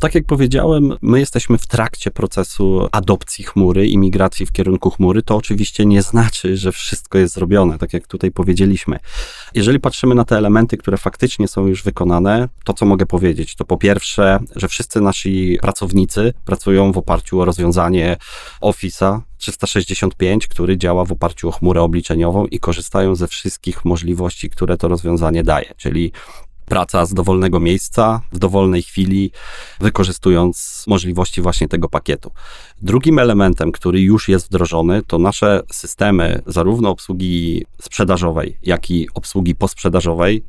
Tak 0.00 0.14
jak 0.14 0.24
powiedziałem, 0.24 0.96
my 1.02 1.20
jesteśmy 1.20 1.58
w 1.58 1.66
trakcie 1.66 2.10
procesu 2.10 2.88
adopcji 2.92 3.44
chmury 3.44 3.88
i 3.88 3.98
migracji 3.98 4.46
w 4.46 4.52
kierunku 4.52 4.90
chmury. 4.90 5.22
To 5.22 5.36
oczywiście 5.36 5.86
nie 5.86 6.02
znaczy, 6.02 6.56
że 6.56 6.72
wszystko 6.72 7.18
jest 7.18 7.34
zrobione, 7.34 7.78
tak 7.78 7.92
jak 7.92 8.06
tutaj 8.06 8.30
powiedzieliśmy. 8.30 8.98
Jeżeli 9.54 9.80
patrzymy 9.80 10.14
na 10.14 10.24
te 10.24 10.36
elementy, 10.36 10.76
które 10.76 10.96
faktycznie 10.96 11.48
są 11.48 11.66
już 11.66 11.82
wykonane, 11.82 12.48
to 12.64 12.72
co 12.72 12.86
mogę 12.86 13.06
powiedzieć? 13.06 13.54
To 13.54 13.64
po 13.64 13.76
pierwsze, 13.76 14.38
że 14.56 14.68
wszyscy 14.68 15.00
nasi 15.00 15.58
pracownicy 15.62 16.32
pracują 16.44 16.92
w 16.92 16.98
oparciu 16.98 17.40
o 17.40 17.44
rozwiązanie 17.44 18.16
Office'a 18.62 19.20
365, 19.38 20.46
który 20.46 20.78
działa 20.78 21.04
w 21.04 21.12
oparciu 21.12 21.48
o 21.48 21.52
chmurę 21.52 21.82
obliczeniową 21.82 22.46
i 22.46 22.58
korzystają 22.58 23.14
ze 23.14 23.26
wszystkich 23.26 23.84
możliwości, 23.84 24.50
które 24.50 24.76
to 24.76 24.88
rozwiązanie 24.88 25.42
daje, 25.42 25.74
czyli 25.76 26.12
praca 26.68 27.06
z 27.06 27.14
dowolnego 27.14 27.60
miejsca, 27.60 28.20
w 28.32 28.38
dowolnej 28.38 28.82
chwili, 28.82 29.30
wykorzystując 29.80 30.84
możliwości 30.86 31.42
właśnie 31.42 31.68
tego 31.68 31.88
pakietu. 31.88 32.30
Drugim 32.82 33.18
elementem, 33.18 33.72
który 33.72 34.00
już 34.00 34.28
jest 34.28 34.46
wdrożony, 34.46 35.02
to 35.06 35.18
nasze 35.18 35.62
systemy, 35.72 36.42
zarówno 36.46 36.90
obsługi 36.90 37.64
sprzedażowej, 37.82 38.58
jak 38.62 38.90
i 38.90 39.08
obsługi 39.14 39.54
posprzedażowej, 39.54 40.44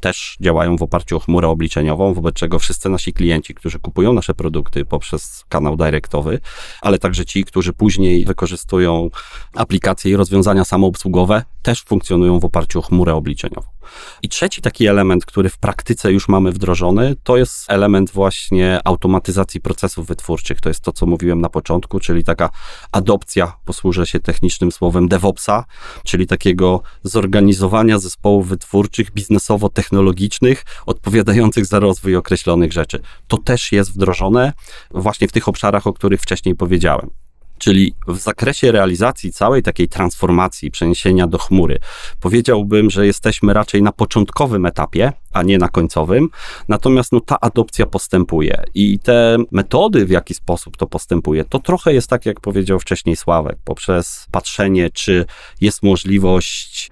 też 0.00 0.36
działają 0.40 0.76
w 0.76 0.82
oparciu 0.82 1.16
o 1.16 1.20
chmurę 1.20 1.48
obliczeniową, 1.48 2.14
wobec 2.14 2.34
czego 2.34 2.58
wszyscy 2.58 2.88
nasi 2.88 3.12
klienci, 3.12 3.54
którzy 3.54 3.78
kupują 3.78 4.12
nasze 4.12 4.34
produkty 4.34 4.84
poprzez 4.84 5.44
kanał 5.48 5.76
dyrektowy, 5.76 6.40
ale 6.82 6.98
także 6.98 7.24
ci, 7.24 7.44
którzy 7.44 7.72
później 7.72 8.24
wykorzystują 8.24 9.10
aplikacje 9.54 10.10
i 10.10 10.16
rozwiązania 10.16 10.64
samoobsługowe, 10.64 11.44
też 11.62 11.82
funkcjonują 11.82 12.40
w 12.40 12.44
oparciu 12.44 12.78
o 12.78 12.82
chmurę 12.82 13.14
obliczeniową. 13.14 13.75
I 14.22 14.28
trzeci 14.28 14.62
taki 14.62 14.86
element, 14.86 15.26
który 15.26 15.48
w 15.48 15.58
praktyce 15.58 16.12
już 16.12 16.28
mamy 16.28 16.52
wdrożony, 16.52 17.16
to 17.22 17.36
jest 17.36 17.64
element 17.70 18.10
właśnie 18.10 18.80
automatyzacji 18.84 19.60
procesów 19.60 20.06
wytwórczych. 20.06 20.60
To 20.60 20.68
jest 20.68 20.80
to, 20.80 20.92
co 20.92 21.06
mówiłem 21.06 21.40
na 21.40 21.48
początku, 21.48 22.00
czyli 22.00 22.24
taka 22.24 22.50
adopcja, 22.92 23.56
posłużę 23.64 24.06
się 24.06 24.20
technicznym 24.20 24.72
słowem 24.72 25.08
DevOpsa, 25.08 25.64
czyli 26.04 26.26
takiego 26.26 26.82
zorganizowania 27.02 27.98
zespołów 27.98 28.48
wytwórczych 28.48 29.12
biznesowo-technologicznych, 29.12 30.64
odpowiadających 30.86 31.66
za 31.66 31.80
rozwój 31.80 32.16
określonych 32.16 32.72
rzeczy. 32.72 33.00
To 33.28 33.38
też 33.38 33.72
jest 33.72 33.92
wdrożone 33.92 34.52
właśnie 34.90 35.28
w 35.28 35.32
tych 35.32 35.48
obszarach, 35.48 35.86
o 35.86 35.92
których 35.92 36.20
wcześniej 36.20 36.54
powiedziałem. 36.54 37.25
Czyli 37.58 37.94
w 38.08 38.18
zakresie 38.18 38.72
realizacji 38.72 39.32
całej 39.32 39.62
takiej 39.62 39.88
transformacji, 39.88 40.70
przeniesienia 40.70 41.26
do 41.26 41.38
chmury, 41.38 41.78
powiedziałbym, 42.20 42.90
że 42.90 43.06
jesteśmy 43.06 43.52
raczej 43.52 43.82
na 43.82 43.92
początkowym 43.92 44.66
etapie, 44.66 45.12
a 45.32 45.42
nie 45.42 45.58
na 45.58 45.68
końcowym. 45.68 46.28
Natomiast 46.68 47.12
no, 47.12 47.20
ta 47.20 47.40
adopcja 47.40 47.86
postępuje 47.86 48.64
i 48.74 48.98
te 48.98 49.36
metody, 49.50 50.06
w 50.06 50.10
jaki 50.10 50.34
sposób 50.34 50.76
to 50.76 50.86
postępuje, 50.86 51.44
to 51.44 51.58
trochę 51.58 51.94
jest 51.94 52.10
tak, 52.10 52.26
jak 52.26 52.40
powiedział 52.40 52.78
wcześniej 52.78 53.16
Sławek, 53.16 53.56
poprzez 53.64 54.26
patrzenie, 54.30 54.90
czy 54.90 55.24
jest 55.60 55.82
możliwość 55.82 56.90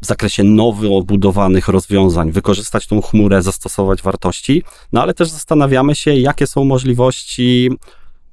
w 0.00 0.06
zakresie 0.06 0.44
nowo 0.44 0.96
obudowanych 0.96 1.68
rozwiązań, 1.68 2.32
wykorzystać 2.32 2.86
tą 2.86 3.02
chmurę, 3.02 3.42
zastosować 3.42 4.02
wartości, 4.02 4.62
no 4.92 5.02
ale 5.02 5.14
też 5.14 5.28
zastanawiamy 5.28 5.94
się, 5.94 6.14
jakie 6.14 6.46
są 6.46 6.64
możliwości 6.64 7.70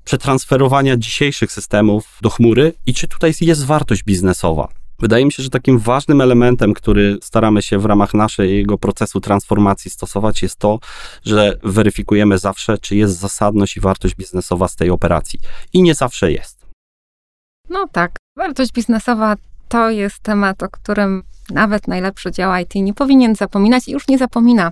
przetransferowania 0.09 0.97
dzisiejszych 0.97 1.51
systemów 1.51 2.17
do 2.21 2.29
chmury 2.29 2.73
i 2.85 2.93
czy 2.93 3.07
tutaj 3.07 3.33
jest 3.41 3.65
wartość 3.65 4.03
biznesowa. 4.03 4.67
Wydaje 4.99 5.25
mi 5.25 5.31
się, 5.31 5.43
że 5.43 5.49
takim 5.49 5.79
ważnym 5.79 6.21
elementem, 6.21 6.73
który 6.73 7.17
staramy 7.21 7.61
się 7.61 7.77
w 7.77 7.85
ramach 7.85 8.13
naszego 8.13 8.77
procesu 8.77 9.21
transformacji 9.21 9.91
stosować, 9.91 10.41
jest 10.41 10.55
to, 10.55 10.79
że 11.25 11.57
weryfikujemy 11.63 12.37
zawsze, 12.37 12.77
czy 12.77 12.95
jest 12.95 13.19
zasadność 13.19 13.77
i 13.77 13.79
wartość 13.79 14.15
biznesowa 14.15 14.67
z 14.67 14.75
tej 14.75 14.89
operacji. 14.89 15.39
I 15.73 15.81
nie 15.81 15.95
zawsze 15.95 16.31
jest. 16.31 16.65
No 17.69 17.87
tak, 17.91 18.17
wartość 18.37 18.71
biznesowa 18.71 19.35
to 19.67 19.89
jest 19.89 20.19
temat, 20.19 20.63
o 20.63 20.69
którym 20.69 21.23
nawet 21.49 21.87
najlepszy 21.87 22.31
dział 22.31 22.61
IT 22.61 22.75
nie 22.75 22.93
powinien 22.93 23.35
zapominać 23.35 23.87
i 23.87 23.91
już 23.91 24.07
nie 24.07 24.17
zapomina. 24.17 24.71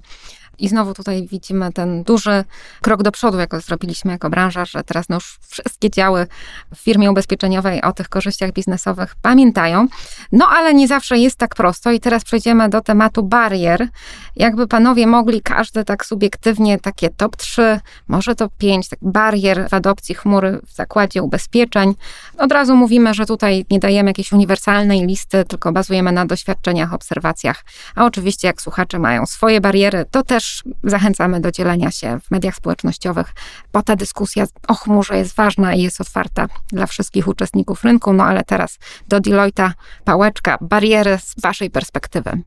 I 0.59 0.67
znowu 0.67 0.93
tutaj 0.93 1.27
widzimy 1.27 1.73
ten 1.73 2.03
duży 2.03 2.43
krok 2.81 3.03
do 3.03 3.11
przodu, 3.11 3.39
jako 3.39 3.61
zrobiliśmy 3.61 4.11
jako 4.11 4.29
branża, 4.29 4.65
że 4.65 4.83
teraz 4.83 5.09
no 5.09 5.15
już 5.15 5.39
wszystkie 5.47 5.89
działy 5.89 6.27
w 6.75 6.79
firmie 6.79 7.11
ubezpieczeniowej 7.11 7.81
o 7.81 7.93
tych 7.93 8.09
korzyściach 8.09 8.51
biznesowych 8.51 9.15
pamiętają. 9.21 9.87
No 10.31 10.47
ale 10.47 10.73
nie 10.73 10.87
zawsze 10.87 11.17
jest 11.17 11.37
tak 11.37 11.55
prosto 11.55 11.91
i 11.91 11.99
teraz 11.99 12.23
przejdziemy 12.23 12.69
do 12.69 12.81
tematu 12.81 13.23
barier. 13.23 13.87
Jakby 14.35 14.67
panowie 14.67 15.07
mogli 15.07 15.41
każdy 15.41 15.83
tak 15.83 16.05
subiektywnie 16.05 16.79
takie 16.79 17.09
top 17.09 17.35
3, 17.35 17.79
może 18.07 18.35
top 18.35 18.51
5 18.57 18.89
tak 18.89 18.99
barier 19.01 19.69
w 19.69 19.73
adopcji 19.73 20.15
chmury 20.15 20.59
w 20.67 20.75
zakładzie 20.75 21.23
ubezpieczeń. 21.23 21.93
Od 22.37 22.51
razu 22.51 22.75
mówimy, 22.75 23.13
że 23.13 23.25
tutaj 23.25 23.65
nie 23.71 23.79
dajemy 23.79 24.09
jakiejś 24.09 24.31
uniwersalnej 24.31 25.07
listy, 25.07 25.45
tylko 25.45 25.71
bazujemy 25.71 26.11
na 26.11 26.25
doświadczeniach, 26.25 26.93
obserwacjach. 26.93 27.63
A 27.95 28.05
oczywiście 28.05 28.47
jak 28.47 28.61
słuchacze 28.61 28.99
mają 28.99 29.25
swoje 29.25 29.61
bariery, 29.61 30.05
to 30.11 30.23
też 30.23 30.46
zachęcamy 30.83 31.41
do 31.41 31.51
dzielenia 31.51 31.91
się 31.91 32.19
w 32.19 32.31
mediach 32.31 32.55
społecznościowych, 32.55 33.33
bo 33.73 33.83
ta 33.83 33.95
dyskusja 33.95 34.45
o 34.67 34.73
chmurze 34.73 35.17
jest 35.17 35.35
ważna 35.35 35.73
i 35.73 35.81
jest 35.81 36.01
otwarta 36.01 36.47
dla 36.71 36.85
wszystkich 36.85 37.27
uczestników 37.27 37.83
rynku. 37.83 38.13
No 38.13 38.23
ale 38.23 38.43
teraz 38.43 38.79
do 39.07 39.19
Deloitte'a 39.19 39.71
pałeczka, 40.05 40.57
bariery 40.61 41.17
z 41.17 41.41
waszej 41.41 41.69
perspektywy. 41.69 42.41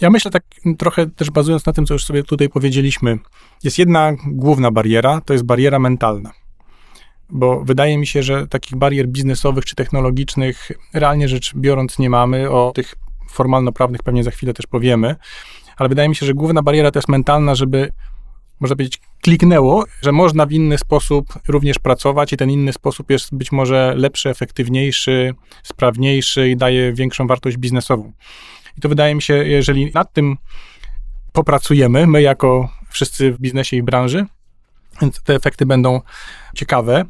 Ja 0.00 0.10
myślę 0.10 0.30
tak 0.30 0.44
trochę 0.78 1.06
też 1.10 1.30
bazując 1.30 1.66
na 1.66 1.72
tym, 1.72 1.86
co 1.86 1.94
już 1.94 2.04
sobie 2.04 2.22
tutaj 2.22 2.48
powiedzieliśmy. 2.48 3.18
Jest 3.64 3.78
jedna 3.78 4.12
główna 4.26 4.70
bariera, 4.70 5.20
to 5.20 5.32
jest 5.32 5.44
bariera 5.44 5.78
mentalna. 5.78 6.32
Bo 7.30 7.64
wydaje 7.64 7.98
mi 7.98 8.06
się, 8.06 8.22
że 8.22 8.46
takich 8.46 8.78
barier 8.78 9.08
biznesowych 9.08 9.64
czy 9.64 9.74
technologicznych 9.74 10.72
realnie 10.94 11.28
rzecz 11.28 11.54
biorąc 11.56 11.98
nie 11.98 12.10
mamy. 12.10 12.50
O 12.50 12.72
tych 12.74 12.94
formalno-prawnych 13.30 14.02
pewnie 14.02 14.24
za 14.24 14.30
chwilę 14.30 14.54
też 14.54 14.66
powiemy. 14.66 15.16
Ale 15.76 15.88
wydaje 15.88 16.08
mi 16.08 16.16
się, 16.16 16.26
że 16.26 16.34
główna 16.34 16.62
bariera 16.62 16.90
to 16.90 16.98
jest 16.98 17.08
mentalna, 17.08 17.54
żeby 17.54 17.92
można 18.60 18.76
powiedzieć, 18.76 19.00
kliknęło, 19.22 19.84
że 20.02 20.12
można 20.12 20.46
w 20.46 20.52
inny 20.52 20.78
sposób 20.78 21.26
również 21.48 21.78
pracować 21.78 22.32
i 22.32 22.36
ten 22.36 22.50
inny 22.50 22.72
sposób 22.72 23.10
jest 23.10 23.34
być 23.34 23.52
może 23.52 23.94
lepszy, 23.96 24.30
efektywniejszy, 24.30 25.34
sprawniejszy 25.62 26.48
i 26.48 26.56
daje 26.56 26.92
większą 26.92 27.26
wartość 27.26 27.56
biznesową. 27.56 28.12
I 28.78 28.80
to 28.80 28.88
wydaje 28.88 29.14
mi 29.14 29.22
się, 29.22 29.34
jeżeli 29.34 29.90
nad 29.94 30.12
tym 30.12 30.36
popracujemy, 31.32 32.06
my 32.06 32.22
jako 32.22 32.68
wszyscy 32.90 33.32
w 33.32 33.38
biznesie 33.38 33.76
i 33.76 33.82
branży, 33.82 34.26
więc 35.00 35.22
te 35.22 35.34
efekty 35.34 35.66
będą 35.66 36.00
ciekawe. 36.54 37.04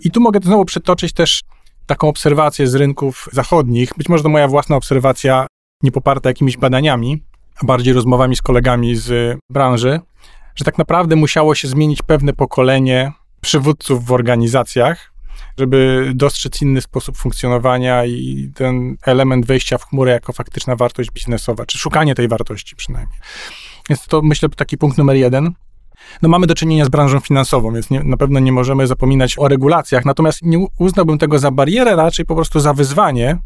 I 0.00 0.10
tu 0.10 0.20
mogę 0.20 0.40
znowu 0.42 0.64
przytoczyć 0.64 1.12
też 1.12 1.40
taką 1.86 2.08
obserwację 2.08 2.66
z 2.66 2.74
rynków 2.74 3.28
zachodnich. 3.32 3.92
Być 3.96 4.08
może 4.08 4.22
to 4.22 4.28
moja 4.28 4.48
własna 4.48 4.76
obserwacja, 4.76 5.46
nie 5.82 5.92
poparta 5.92 6.30
jakimiś 6.30 6.56
badaniami, 6.56 7.22
a 7.62 7.66
bardziej 7.66 7.94
rozmowami 7.94 8.36
z 8.36 8.42
kolegami 8.42 8.96
z 8.96 9.38
branży, 9.50 10.00
że 10.54 10.64
tak 10.64 10.78
naprawdę 10.78 11.16
musiało 11.16 11.54
się 11.54 11.68
zmienić 11.68 12.02
pewne 12.02 12.32
pokolenie 12.32 13.12
przywódców 13.40 14.04
w 14.04 14.12
organizacjach, 14.12 15.12
żeby 15.58 16.10
dostrzec 16.14 16.62
inny 16.62 16.80
sposób 16.80 17.16
funkcjonowania 17.16 18.04
i 18.04 18.50
ten 18.54 18.96
element 19.02 19.46
wejścia 19.46 19.78
w 19.78 19.84
chmurę 19.84 20.12
jako 20.12 20.32
faktyczna 20.32 20.76
wartość 20.76 21.10
biznesowa, 21.10 21.66
czy 21.66 21.78
szukanie 21.78 22.14
tej 22.14 22.28
wartości 22.28 22.76
przynajmniej. 22.76 23.18
Jest 23.88 24.06
to, 24.06 24.22
myślę, 24.22 24.48
taki 24.48 24.78
punkt 24.78 24.98
numer 24.98 25.16
jeden. 25.16 25.52
No 26.22 26.28
mamy 26.28 26.46
do 26.46 26.54
czynienia 26.54 26.84
z 26.84 26.88
branżą 26.88 27.20
finansową, 27.20 27.72
więc 27.72 27.90
nie, 27.90 28.02
na 28.02 28.16
pewno 28.16 28.40
nie 28.40 28.52
możemy 28.52 28.86
zapominać 28.86 29.38
o 29.38 29.48
regulacjach, 29.48 30.04
natomiast 30.04 30.42
nie 30.42 30.66
uznałbym 30.78 31.18
tego 31.18 31.38
za 31.38 31.50
barierę, 31.50 31.96
raczej 31.96 32.26
po 32.26 32.34
prostu 32.34 32.60
za 32.60 32.74
wyzwanie, 32.74 33.38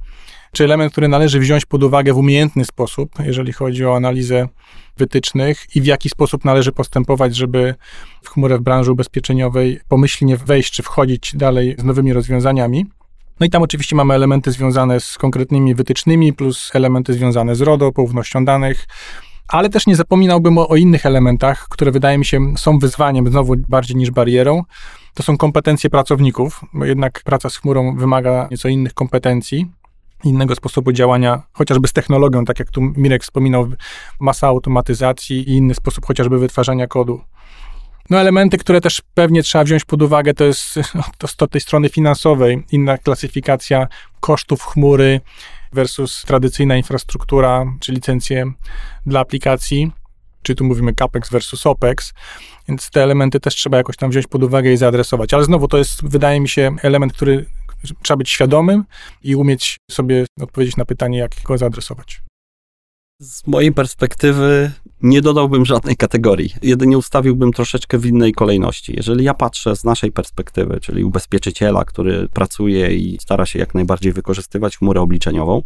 czy 0.52 0.64
element, 0.64 0.92
który 0.92 1.08
należy 1.08 1.40
wziąć 1.40 1.66
pod 1.66 1.82
uwagę 1.82 2.12
w 2.12 2.18
umiejętny 2.18 2.64
sposób, 2.64 3.10
jeżeli 3.24 3.52
chodzi 3.52 3.86
o 3.86 3.96
analizę 3.96 4.48
wytycznych 4.96 5.66
i 5.76 5.80
w 5.80 5.84
jaki 5.84 6.08
sposób 6.08 6.44
należy 6.44 6.72
postępować, 6.72 7.36
żeby 7.36 7.74
w 8.22 8.28
chmurę 8.28 8.58
w 8.58 8.60
branży 8.60 8.92
ubezpieczeniowej 8.92 9.80
pomyślnie 9.88 10.36
wejść 10.36 10.72
czy 10.72 10.82
wchodzić 10.82 11.36
dalej 11.36 11.76
z 11.78 11.84
nowymi 11.84 12.12
rozwiązaniami. 12.12 12.86
No 13.40 13.46
i 13.46 13.50
tam 13.50 13.62
oczywiście 13.62 13.96
mamy 13.96 14.14
elementy 14.14 14.52
związane 14.52 15.00
z 15.00 15.18
konkretnymi 15.18 15.74
wytycznymi, 15.74 16.32
plus 16.32 16.70
elementy 16.74 17.14
związane 17.14 17.54
z 17.54 17.60
RODO, 17.60 17.92
poufnością 17.92 18.44
danych, 18.44 18.86
ale 19.48 19.68
też 19.68 19.86
nie 19.86 19.96
zapominałbym 19.96 20.58
o, 20.58 20.68
o, 20.68 20.76
innych 20.76 21.06
elementach, 21.06 21.68
które 21.68 21.90
wydaje 21.90 22.18
mi 22.18 22.24
się 22.24 22.54
są 22.56 22.78
wyzwaniem 22.78 23.30
znowu 23.30 23.54
bardziej 23.68 23.96
niż 23.96 24.10
barierą. 24.10 24.62
To 25.14 25.22
są 25.22 25.36
kompetencje 25.36 25.90
pracowników, 25.90 26.60
bo 26.72 26.84
jednak 26.84 27.22
praca 27.24 27.50
z 27.50 27.56
chmurą 27.56 27.96
wymaga 27.96 28.48
nieco 28.50 28.68
innych 28.68 28.94
kompetencji 28.94 29.70
innego 30.24 30.54
sposobu 30.54 30.92
działania, 30.92 31.42
chociażby 31.52 31.88
z 31.88 31.92
technologią, 31.92 32.44
tak 32.44 32.58
jak 32.58 32.70
tu 32.70 32.80
Mirek 32.80 33.22
wspominał, 33.22 33.68
masa 34.20 34.46
automatyzacji 34.46 35.50
i 35.50 35.56
inny 35.56 35.74
sposób 35.74 36.06
chociażby 36.06 36.38
wytwarzania 36.38 36.86
kodu. 36.86 37.20
No 38.10 38.20
elementy, 38.20 38.58
które 38.58 38.80
też 38.80 39.02
pewnie 39.14 39.42
trzeba 39.42 39.64
wziąć 39.64 39.84
pod 39.84 40.02
uwagę, 40.02 40.34
to 40.34 40.44
jest 40.44 40.74
to 41.18 41.28
z 41.28 41.36
tej 41.50 41.60
strony 41.60 41.88
finansowej, 41.88 42.64
inna 42.72 42.98
klasyfikacja 42.98 43.86
kosztów 44.20 44.62
chmury 44.62 45.20
versus 45.72 46.22
tradycyjna 46.26 46.76
infrastruktura, 46.76 47.64
czy 47.80 47.92
licencje 47.92 48.52
dla 49.06 49.20
aplikacji, 49.20 49.92
czy 50.42 50.54
tu 50.54 50.64
mówimy 50.64 50.94
CAPEX 50.94 51.30
versus 51.30 51.66
OPEX, 51.66 52.12
więc 52.68 52.90
te 52.90 53.02
elementy 53.02 53.40
też 53.40 53.54
trzeba 53.54 53.76
jakoś 53.76 53.96
tam 53.96 54.10
wziąć 54.10 54.26
pod 54.26 54.42
uwagę 54.42 54.72
i 54.72 54.76
zaadresować. 54.76 55.34
Ale 55.34 55.44
znowu 55.44 55.68
to 55.68 55.78
jest, 55.78 56.08
wydaje 56.08 56.40
mi 56.40 56.48
się, 56.48 56.76
element, 56.82 57.12
który 57.12 57.46
Trzeba 58.02 58.16
być 58.18 58.30
świadomym 58.30 58.84
i 59.22 59.36
umieć 59.36 59.76
sobie 59.90 60.26
odpowiedzieć 60.40 60.76
na 60.76 60.84
pytanie, 60.84 61.18
jak 61.18 61.30
go 61.44 61.58
zaadresować. 61.58 62.22
Z 63.20 63.46
mojej 63.46 63.72
perspektywy 63.72 64.72
nie 65.02 65.20
dodałbym 65.20 65.64
żadnej 65.64 65.96
kategorii, 65.96 66.54
jedynie 66.62 66.98
ustawiłbym 66.98 67.52
troszeczkę 67.52 67.98
w 67.98 68.06
innej 68.06 68.32
kolejności. 68.32 68.92
Jeżeli 68.96 69.24
ja 69.24 69.34
patrzę 69.34 69.76
z 69.76 69.84
naszej 69.84 70.12
perspektywy, 70.12 70.80
czyli 70.80 71.04
ubezpieczyciela, 71.04 71.84
który 71.84 72.28
pracuje 72.28 72.96
i 72.96 73.18
stara 73.20 73.46
się 73.46 73.58
jak 73.58 73.74
najbardziej 73.74 74.12
wykorzystywać 74.12 74.76
chmurę 74.76 75.00
obliczeniową, 75.00 75.62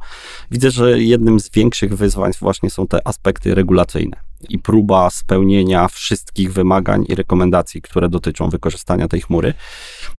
widzę, 0.50 0.70
że 0.70 1.02
jednym 1.02 1.40
z 1.40 1.50
większych 1.50 1.96
wyzwań 1.96 2.32
właśnie 2.40 2.70
są 2.70 2.86
te 2.86 3.08
aspekty 3.08 3.54
regulacyjne 3.54 4.16
i 4.48 4.58
próba 4.58 5.10
spełnienia 5.10 5.88
wszystkich 5.88 6.52
wymagań 6.52 7.04
i 7.08 7.14
rekomendacji, 7.14 7.82
które 7.82 8.08
dotyczą 8.08 8.48
wykorzystania 8.48 9.08
tej 9.08 9.20
chmury. 9.20 9.54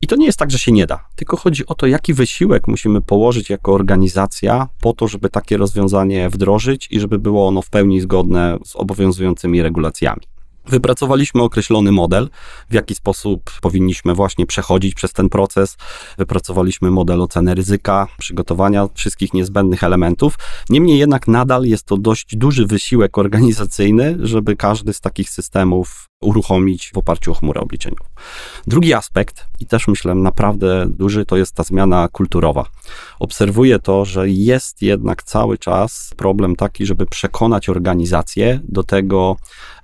I 0.01 0.07
to 0.07 0.15
nie 0.15 0.25
jest 0.25 0.39
tak, 0.39 0.51
że 0.51 0.59
się 0.59 0.71
nie 0.71 0.88
da, 0.88 1.05
tylko 1.15 1.38
chodzi 1.38 1.65
o 1.65 1.75
to, 1.75 1.88
jaki 1.88 2.13
wysiłek 2.13 2.67
musimy 2.67 3.01
położyć 3.01 3.49
jako 3.49 3.73
organizacja 3.73 4.67
po 4.81 4.93
to, 4.93 5.07
żeby 5.07 5.29
takie 5.29 5.57
rozwiązanie 5.57 6.29
wdrożyć 6.29 6.88
i 6.91 6.99
żeby 6.99 7.19
było 7.19 7.47
ono 7.47 7.61
w 7.61 7.69
pełni 7.69 8.01
zgodne 8.01 8.57
z 8.65 8.75
obowiązującymi 8.75 9.61
regulacjami. 9.61 10.35
Wypracowaliśmy 10.67 11.43
określony 11.43 11.91
model, 11.91 12.30
w 12.69 12.73
jaki 12.73 12.95
sposób 12.95 13.51
powinniśmy 13.62 14.13
właśnie 14.13 14.45
przechodzić 14.45 14.95
przez 14.95 15.13
ten 15.13 15.30
proces. 15.30 15.78
Wypracowaliśmy 16.17 16.91
model 16.91 17.21
oceny 17.21 17.56
ryzyka, 17.56 18.08
przygotowania 18.17 18.88
wszystkich 18.93 19.34
niezbędnych 19.34 19.84
elementów. 19.84 20.36
Niemniej 20.69 20.99
jednak 20.99 21.28
nadal 21.28 21.63
jest 21.63 21.86
to 21.86 21.97
dość 21.97 22.36
duży 22.36 22.65
wysiłek 22.65 23.17
organizacyjny, 23.17 24.17
żeby 24.19 24.56
każdy 24.56 24.93
z 24.93 25.01
takich 25.01 25.30
systemów 25.30 26.10
uruchomić 26.21 26.91
w 26.93 26.97
oparciu 26.97 27.32
o 27.32 27.34
chmurę 27.34 27.62
obliczeniową. 27.62 28.06
Drugi 28.67 28.93
aspekt, 28.93 29.45
i 29.60 29.65
też 29.65 29.88
myślę 29.88 30.15
naprawdę 30.15 30.86
duży, 30.89 31.25
to 31.25 31.38
jest 31.38 31.56
ta 31.56 31.63
zmiana 31.63 32.08
kulturowa. 32.08 32.65
Obserwuję 33.19 33.80
to, 33.80 34.06
że 34.06 34.30
jest 34.30 34.82
jednak 34.82 35.23
cały 35.23 35.58
czas 35.58 36.12
problem 36.17 36.56
taki, 36.56 36.86
żeby 36.86 37.06
przekonać 37.06 37.69
organizację 37.69 38.60
do 38.63 38.84
tego, 38.84 39.38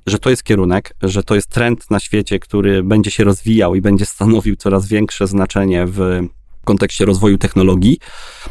że 0.06 0.20
to 0.20 0.30
jest 0.30 0.44
kierunek, 0.44 0.94
że 1.04 1.24
to 1.24 1.36
jest 1.36 1.48
trend 1.48 1.92
na 1.92 2.00
świecie, 2.00 2.40
który 2.40 2.84
będzie 2.84 3.12
się 3.12 3.24
rozwijał 3.24 3.76
i 3.76 3.82
będzie 3.82 4.06
stanowił 4.06 4.56
coraz 4.56 4.88
większe 4.88 5.28
znaczenie 5.28 5.86
w 5.88 6.22
kontekście 6.66 7.06
rozwoju 7.06 7.38
technologii 7.38 7.98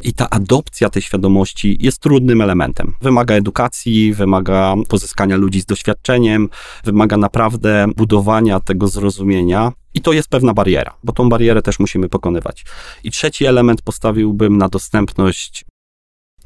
i 0.02 0.12
ta 0.12 0.30
adopcja 0.30 0.90
tej 0.90 1.02
świadomości 1.02 1.76
jest 1.80 1.98
trudnym 1.98 2.40
elementem. 2.40 2.94
Wymaga 3.02 3.34
edukacji, 3.34 4.14
wymaga 4.14 4.74
pozyskania 4.88 5.36
ludzi 5.36 5.60
z 5.60 5.66
doświadczeniem, 5.66 6.48
wymaga 6.84 7.16
naprawdę 7.16 7.86
budowania 7.96 8.60
tego 8.60 8.88
zrozumienia. 8.88 9.72
I 9.94 10.00
to 10.00 10.12
jest 10.12 10.28
pewna 10.28 10.54
bariera, 10.54 10.94
bo 11.04 11.12
tą 11.12 11.28
barierę 11.28 11.62
też 11.62 11.78
musimy 11.78 12.08
pokonywać. 12.08 12.64
I 13.04 13.10
trzeci 13.10 13.46
element 13.46 13.82
postawiłbym 13.82 14.56
na 14.56 14.68
dostępność 14.68 15.64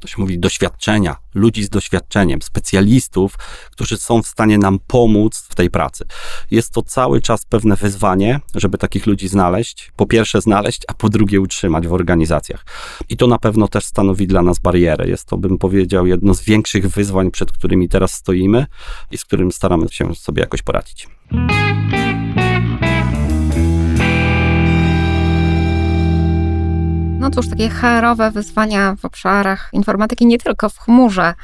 to 0.04 0.08
się 0.08 0.20
mówi, 0.20 0.38
doświadczenia, 0.38 1.16
ludzi 1.34 1.64
z 1.64 1.68
doświadczeniem, 1.68 2.42
specjalistów, 2.42 3.36
którzy 3.70 3.96
są 3.96 4.22
w 4.22 4.26
stanie 4.26 4.58
nam 4.58 4.78
pomóc 4.86 5.46
w 5.50 5.54
tej 5.54 5.70
pracy. 5.70 6.04
Jest 6.50 6.72
to 6.72 6.82
cały 6.82 7.20
czas 7.20 7.44
pewne 7.44 7.76
wyzwanie, 7.76 8.40
żeby 8.54 8.78
takich 8.78 9.06
ludzi 9.06 9.28
znaleźć. 9.28 9.92
Po 9.96 10.06
pierwsze 10.06 10.40
znaleźć, 10.40 10.82
a 10.88 10.94
po 10.94 11.08
drugie 11.08 11.40
utrzymać 11.40 11.86
w 11.86 11.92
organizacjach. 11.92 12.64
I 13.08 13.16
to 13.16 13.26
na 13.26 13.38
pewno 13.38 13.68
też 13.68 13.84
stanowi 13.84 14.26
dla 14.26 14.42
nas 14.42 14.58
barierę. 14.58 15.08
Jest 15.08 15.28
to, 15.28 15.36
bym 15.36 15.58
powiedział, 15.58 16.06
jedno 16.06 16.34
z 16.34 16.42
większych 16.42 16.88
wyzwań, 16.88 17.30
przed 17.30 17.52
którymi 17.52 17.88
teraz 17.88 18.12
stoimy 18.12 18.66
i 19.10 19.18
z 19.18 19.24
którym 19.24 19.52
staramy 19.52 19.88
się 19.88 20.14
sobie 20.14 20.40
jakoś 20.40 20.62
poradzić. 20.62 21.08
No 27.24 27.30
cóż, 27.30 27.48
takie 27.48 27.68
HR-owe 27.68 28.30
wyzwania 28.30 28.96
w 28.96 29.04
obszarach 29.04 29.70
informatyki, 29.72 30.26
nie 30.26 30.38
tylko 30.38 30.68
w 30.68 30.78
chmurze, 30.78 31.34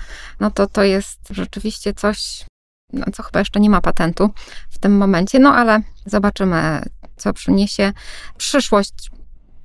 no 0.41 0.51
to 0.51 0.67
to 0.67 0.83
jest 0.83 1.19
rzeczywiście 1.31 1.95
coś, 1.95 2.45
no, 2.93 3.05
co 3.15 3.23
chyba 3.23 3.39
jeszcze 3.39 3.61
nie 3.61 3.71
ma 3.71 3.81
patentu 3.81 4.31
w 4.71 4.79
tym 4.79 4.97
momencie, 4.97 5.39
no 5.39 5.55
ale 5.55 5.81
zobaczymy, 6.07 6.83
co 7.17 7.33
przyniesie 7.33 7.93
przyszłość. 8.37 9.11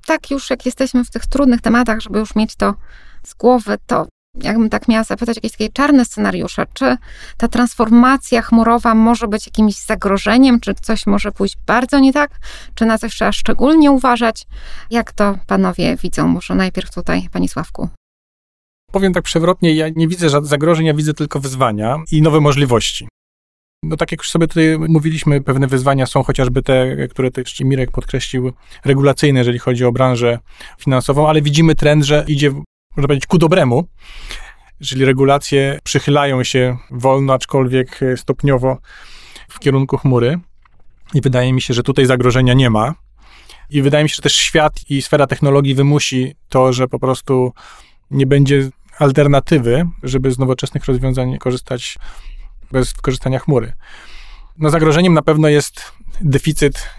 Tak 0.06 0.32
już 0.32 0.50
jak 0.50 0.66
jesteśmy 0.66 1.06
w 1.06 1.12
tych 1.12 1.26
trudnych 1.26 1.62
tematach, 1.62 2.02
żeby 2.02 2.20
już 2.20 2.36
mieć 2.36 2.56
to 2.56 2.74
z 3.24 3.34
głowy, 3.34 3.78
to 3.86 4.08
jakbym 4.44 4.70
tak 4.70 4.88
miała 4.88 5.04
zapytać, 5.04 5.36
jakieś 5.36 5.52
takie 5.52 5.70
czarne 5.70 6.06
scenariusze, 6.06 6.66
czy 6.74 6.98
ta 7.38 7.48
transformacja 7.48 8.42
chmurowa 8.42 8.96
może 8.96 9.28
być 9.28 9.46
jakimś 9.46 9.76
zagrożeniem, 9.76 10.60
czy 10.60 10.74
coś 10.74 11.06
może 11.06 11.32
pójść 11.32 11.58
bardzo 11.68 12.00
nie 12.00 12.14
tak, 12.14 12.32
czy 12.76 12.86
na 12.86 12.98
coś 12.98 13.14
trzeba 13.14 13.32
szczególnie 13.32 13.92
uważać? 13.92 14.48
Jak 14.92 15.12
to 15.12 15.38
panowie 15.48 15.96
widzą? 15.96 16.28
Może 16.28 16.56
najpierw 16.56 16.94
tutaj, 16.94 17.30
pani 17.32 17.48
Sławku. 17.48 17.90
Powiem 18.92 19.14
tak 19.14 19.24
przewrotnie, 19.24 19.76
ja 19.76 19.90
nie 19.96 20.08
widzę 20.08 20.30
żadnych 20.30 20.50
zagrożeń, 20.50 20.86
ja 20.86 20.94
widzę 20.94 21.14
tylko 21.14 21.40
wyzwania 21.40 21.98
i 22.12 22.22
nowe 22.22 22.42
możliwości. 22.42 23.08
No 23.84 23.98
tak 23.98 24.12
jak 24.12 24.20
już 24.20 24.30
sobie 24.30 24.48
tutaj 24.48 24.78
mówiliśmy, 24.80 25.42
pewne 25.42 25.68
wyzwania 25.68 26.06
są 26.06 26.24
chociażby 26.24 26.62
te, 26.62 27.08
które 27.08 27.32
też 27.32 27.60
Mirek 27.60 27.92
podkreślił, 27.92 28.54
regulacyjne, 28.86 29.40
jeżeli 29.40 29.60
chodzi 29.60 29.86
o 29.86 29.92
branżę 29.92 30.40
finansową, 30.80 31.30
ale 31.30 31.42
widzimy 31.42 31.76
trend, 31.76 32.04
że 32.04 32.26
idzie, 32.28 32.52
można 32.98 33.08
powiedzieć, 33.08 33.28
ku 33.28 33.38
dobremu, 33.38 33.88
czyli 34.84 35.06
regulacje 35.06 35.80
przychylają 35.84 36.44
się 36.44 36.78
wolno, 36.92 37.34
aczkolwiek 37.34 38.00
stopniowo 38.16 38.78
w 39.50 39.60
kierunku 39.60 39.98
chmury 39.98 40.40
i 41.14 41.22
wydaje 41.22 41.54
mi 41.54 41.62
się, 41.62 41.74
że 41.74 41.84
tutaj 41.84 42.06
zagrożenia 42.06 42.54
nie 42.54 42.70
ma. 42.70 42.94
I 43.70 43.82
wydaje 43.82 44.04
mi 44.04 44.10
się, 44.10 44.16
że 44.16 44.22
też 44.22 44.36
świat 44.36 44.74
i 44.90 45.02
sfera 45.02 45.28
technologii 45.28 45.76
wymusi 45.76 46.36
to, 46.50 46.74
że 46.74 46.88
po 46.88 47.00
prostu 47.00 47.54
nie 48.12 48.28
będzie 48.28 48.70
alternatywy, 49.00 49.86
żeby 50.04 50.32
z 50.32 50.40
nowoczesnych 50.40 50.86
rozwiązań 50.86 51.38
korzystać 51.38 51.98
bez 52.72 52.94
wykorzystania 52.94 53.40
chmury. 53.40 53.74
No 54.58 54.70
zagrożeniem 54.70 55.14
na 55.14 55.22
pewno 55.22 55.48
jest 55.48 55.92
deficyt 56.22 56.90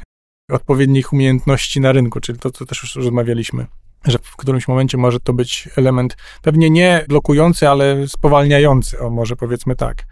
odpowiednich 0.51 1.13
umiejętności 1.13 1.81
na 1.81 1.93
rynku, 1.93 2.21
czyli 2.21 2.39
to, 2.39 2.51
co 2.51 2.67
też 2.67 2.83
już 2.83 2.97
rozmawialiśmy, 2.97 3.67
że 4.07 4.19
w 4.23 4.37
którymś 4.37 4.69
momencie 4.69 4.99
może 4.99 5.21
to 5.21 5.33
być 5.33 5.69
element 5.77 6.17
pewnie 6.43 6.71
nie 6.71 7.05
blokujący, 7.09 7.69
ale 7.69 8.09
spowalniający, 8.09 9.01
o 9.01 9.11
może 9.11 9.37
powiedzmy 9.37 9.77
tak, 9.77 10.05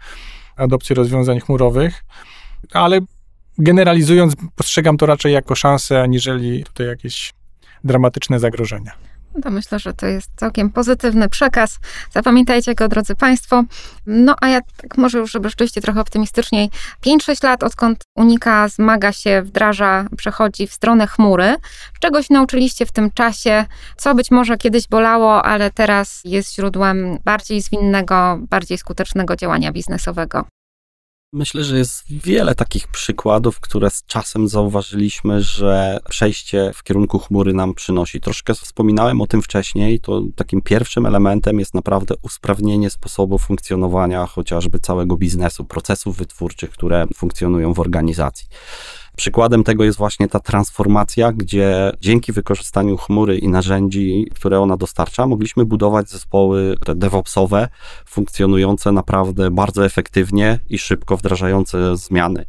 adopcji 0.55 0.95
rozwiązań 0.95 1.39
chmurowych, 1.39 2.03
ale 2.73 2.99
generalizując, 3.57 4.33
postrzegam 4.55 4.97
to 4.97 5.05
raczej 5.05 5.33
jako 5.33 5.55
szansę, 5.55 6.01
aniżeli 6.01 6.63
tutaj 6.63 6.87
jakieś 6.87 7.33
dramatyczne 7.83 8.39
zagrożenia. 8.39 8.91
No 9.35 9.41
to 9.41 9.51
myślę, 9.51 9.79
że 9.79 9.93
to 9.93 10.05
jest 10.05 10.31
całkiem 10.35 10.69
pozytywny 10.69 11.29
przekaz. 11.29 11.79
Zapamiętajcie 12.11 12.75
go, 12.75 12.87
drodzy 12.87 13.15
Państwo. 13.15 13.63
No 14.05 14.35
a 14.41 14.47
ja 14.47 14.61
tak 14.77 14.97
może 14.97 15.17
już, 15.17 15.31
żeby 15.31 15.49
rzeczywiście 15.49 15.81
trochę 15.81 16.01
optymistyczniej, 16.01 16.69
5-6 17.05 17.43
lat 17.43 17.63
odkąd 17.63 18.03
Unika 18.15 18.67
zmaga 18.67 19.11
się, 19.11 19.41
wdraża, 19.41 20.05
przechodzi 20.17 20.67
w 20.67 20.73
stronę 20.73 21.07
chmury. 21.07 21.55
Czegoś 21.99 22.29
nauczyliście 22.29 22.85
w 22.85 22.91
tym 22.91 23.11
czasie, 23.11 23.65
co 23.97 24.15
być 24.15 24.31
może 24.31 24.57
kiedyś 24.57 24.87
bolało, 24.87 25.45
ale 25.45 25.71
teraz 25.71 26.21
jest 26.25 26.55
źródłem 26.55 27.17
bardziej 27.25 27.61
zwinnego, 27.61 28.39
bardziej 28.49 28.77
skutecznego 28.77 29.35
działania 29.35 29.71
biznesowego. 29.71 30.45
Myślę, 31.35 31.63
że 31.63 31.77
jest 31.77 32.03
wiele 32.09 32.55
takich 32.55 32.87
przykładów, 32.87 33.59
które 33.59 33.89
z 33.89 34.03
czasem 34.05 34.47
zauważyliśmy, 34.47 35.41
że 35.41 35.99
przejście 36.09 36.71
w 36.75 36.83
kierunku 36.83 37.19
chmury 37.19 37.53
nam 37.53 37.73
przynosi. 37.73 38.21
Troszkę 38.21 38.53
wspominałem 38.53 39.21
o 39.21 39.27
tym 39.27 39.41
wcześniej, 39.41 39.99
to 39.99 40.21
takim 40.35 40.61
pierwszym 40.61 41.05
elementem 41.05 41.59
jest 41.59 41.73
naprawdę 41.73 42.15
usprawnienie 42.21 42.89
sposobu 42.89 43.37
funkcjonowania 43.37 44.25
chociażby 44.25 44.79
całego 44.79 45.17
biznesu, 45.17 45.65
procesów 45.65 46.17
wytwórczych, 46.17 46.69
które 46.69 47.05
funkcjonują 47.15 47.73
w 47.73 47.79
organizacji. 47.79 48.47
Przykładem 49.15 49.63
tego 49.63 49.83
jest 49.83 49.97
właśnie 49.97 50.27
ta 50.27 50.39
transformacja, 50.39 51.31
gdzie 51.31 51.91
dzięki 52.01 52.31
wykorzystaniu 52.31 52.97
chmury 52.97 53.37
i 53.37 53.47
narzędzi, 53.47 54.27
które 54.35 54.59
ona 54.59 54.77
dostarcza, 54.77 55.27
mogliśmy 55.27 55.65
budować 55.65 56.09
zespoły 56.09 56.75
DevOpsowe, 56.95 57.67
funkcjonujące 58.05 58.91
naprawdę 58.91 59.51
bardzo 59.51 59.85
efektywnie 59.85 60.59
i 60.69 60.77
szybko 60.77 61.17
wdrażające 61.17 61.97
zmiany 61.97 62.45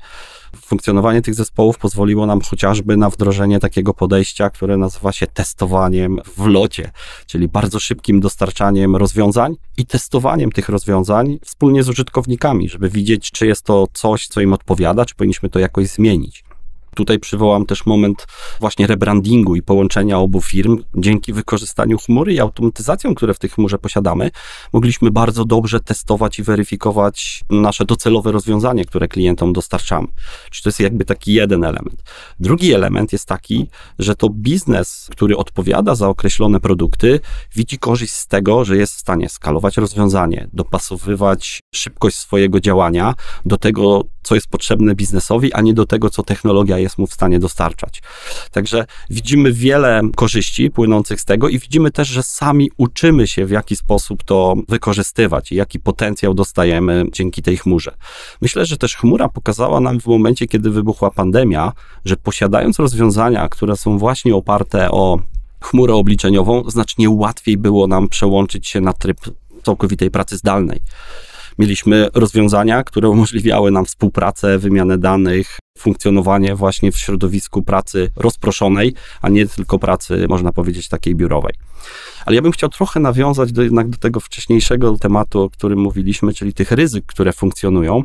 funkcjonowanie 0.60 1.22
tych 1.22 1.34
zespołów 1.34 1.78
pozwoliło 1.78 2.26
nam 2.26 2.40
chociażby 2.40 2.96
na 2.96 3.10
wdrożenie 3.10 3.60
takiego 3.60 3.94
podejścia, 3.94 4.50
które 4.50 4.76
nazywa 4.76 5.12
się 5.12 5.26
testowaniem 5.26 6.18
w 6.36 6.46
locie, 6.46 6.90
czyli 7.26 7.48
bardzo 7.48 7.80
szybkim 7.80 8.20
dostarczaniem 8.20 8.96
rozwiązań 8.96 9.56
i 9.76 9.86
testowaniem 9.86 10.52
tych 10.52 10.68
rozwiązań 10.68 11.38
wspólnie 11.44 11.82
z 11.82 11.88
użytkownikami, 11.88 12.68
żeby 12.68 12.90
widzieć, 12.90 13.30
czy 13.30 13.46
jest 13.46 13.62
to 13.62 13.86
coś, 13.92 14.28
co 14.28 14.40
im 14.40 14.52
odpowiada, 14.52 15.04
czy 15.04 15.14
powinniśmy 15.14 15.50
to 15.50 15.58
jakoś 15.58 15.88
zmienić. 15.88 16.44
Tutaj 16.96 17.18
przywołam 17.18 17.66
też 17.66 17.86
moment 17.86 18.26
właśnie 18.60 18.86
rebrandingu 18.86 19.56
i 19.56 19.62
połączenia 19.62 20.18
obu 20.18 20.40
firm. 20.40 20.82
Dzięki 20.94 21.32
wykorzystaniu 21.32 21.98
chmury 21.98 22.34
i 22.34 22.40
automatyzacjom, 22.40 23.14
które 23.14 23.34
w 23.34 23.38
tej 23.38 23.50
chmurze 23.50 23.78
posiadamy, 23.78 24.30
mogliśmy 24.72 25.10
bardzo 25.10 25.44
dobrze 25.44 25.80
testować 25.80 26.38
i 26.38 26.42
weryfikować 26.42 27.44
nasze 27.50 27.84
docelowe 27.84 28.32
rozwiązanie, 28.32 28.84
które 28.84 29.08
klientom 29.08 29.52
dostarczamy. 29.52 30.08
Czyli 30.50 30.62
to 30.62 30.68
jest 30.68 30.80
jakby 30.80 31.04
taki 31.04 31.32
jeden 31.32 31.64
element. 31.64 32.02
Drugi 32.40 32.72
element 32.72 33.12
jest 33.12 33.26
taki, 33.26 33.66
że 33.98 34.14
to 34.14 34.28
biznes, 34.30 35.08
który 35.10 35.36
odpowiada 35.36 35.94
za 35.94 36.08
określone 36.08 36.60
produkty, 36.60 37.20
widzi 37.54 37.78
korzyść 37.78 38.12
z 38.12 38.26
tego, 38.26 38.64
że 38.64 38.76
jest 38.76 38.94
w 38.94 38.98
stanie 38.98 39.28
skalować 39.28 39.76
rozwiązanie, 39.76 40.48
dopasowywać 40.52 41.60
szybkość 41.74 42.16
swojego 42.16 42.60
działania 42.60 43.14
do 43.44 43.56
tego, 43.56 44.04
co 44.22 44.34
jest 44.34 44.48
potrzebne 44.48 44.94
biznesowi, 44.94 45.52
a 45.52 45.60
nie 45.60 45.74
do 45.74 45.86
tego, 45.86 46.10
co 46.10 46.22
technologia 46.22 46.78
jest 46.78 46.85
mu 46.98 47.06
w 47.06 47.12
stanie 47.12 47.38
dostarczać. 47.38 48.02
Także 48.50 48.86
widzimy 49.10 49.52
wiele 49.52 50.00
korzyści 50.16 50.70
płynących 50.70 51.20
z 51.20 51.24
tego 51.24 51.48
i 51.48 51.58
widzimy 51.58 51.90
też, 51.90 52.08
że 52.08 52.22
sami 52.22 52.70
uczymy 52.76 53.26
się, 53.26 53.46
w 53.46 53.50
jaki 53.50 53.76
sposób 53.76 54.24
to 54.24 54.54
wykorzystywać 54.68 55.52
i 55.52 55.54
jaki 55.54 55.80
potencjał 55.80 56.34
dostajemy 56.34 57.04
dzięki 57.12 57.42
tej 57.42 57.56
chmurze. 57.56 57.96
Myślę, 58.40 58.66
że 58.66 58.76
też 58.76 58.96
chmura 58.96 59.28
pokazała 59.28 59.80
nam 59.80 60.00
w 60.00 60.06
momencie, 60.06 60.46
kiedy 60.46 60.70
wybuchła 60.70 61.10
pandemia, 61.10 61.72
że 62.04 62.16
posiadając 62.16 62.78
rozwiązania, 62.78 63.48
które 63.48 63.76
są 63.76 63.98
właśnie 63.98 64.34
oparte 64.34 64.90
o 64.90 65.18
chmurę 65.60 65.94
obliczeniową, 65.94 66.70
znacznie 66.70 67.10
łatwiej 67.10 67.56
było 67.56 67.86
nam 67.86 68.08
przełączyć 68.08 68.68
się 68.68 68.80
na 68.80 68.92
tryb 68.92 69.20
całkowitej 69.62 70.10
pracy 70.10 70.36
zdalnej. 70.36 70.80
Mieliśmy 71.58 72.08
rozwiązania, 72.14 72.84
które 72.84 73.08
umożliwiały 73.08 73.70
nam 73.70 73.84
współpracę, 73.84 74.58
wymianę 74.58 74.98
danych, 74.98 75.58
funkcjonowanie 75.78 76.54
właśnie 76.54 76.92
w 76.92 76.98
środowisku 76.98 77.62
pracy 77.62 78.10
rozproszonej, 78.16 78.94
a 79.22 79.28
nie 79.28 79.46
tylko 79.46 79.78
pracy, 79.78 80.26
można 80.28 80.52
powiedzieć, 80.52 80.88
takiej 80.88 81.14
biurowej. 81.14 81.54
Ale 82.26 82.36
ja 82.36 82.42
bym 82.42 82.52
chciał 82.52 82.70
trochę 82.70 83.00
nawiązać 83.00 83.52
do, 83.52 83.62
jednak 83.62 83.88
do 83.88 83.98
tego 83.98 84.20
wcześniejszego 84.20 84.96
tematu, 84.98 85.42
o 85.42 85.50
którym 85.50 85.78
mówiliśmy, 85.78 86.34
czyli 86.34 86.54
tych 86.54 86.72
ryzyk, 86.72 87.06
które 87.06 87.32
funkcjonują, 87.32 88.04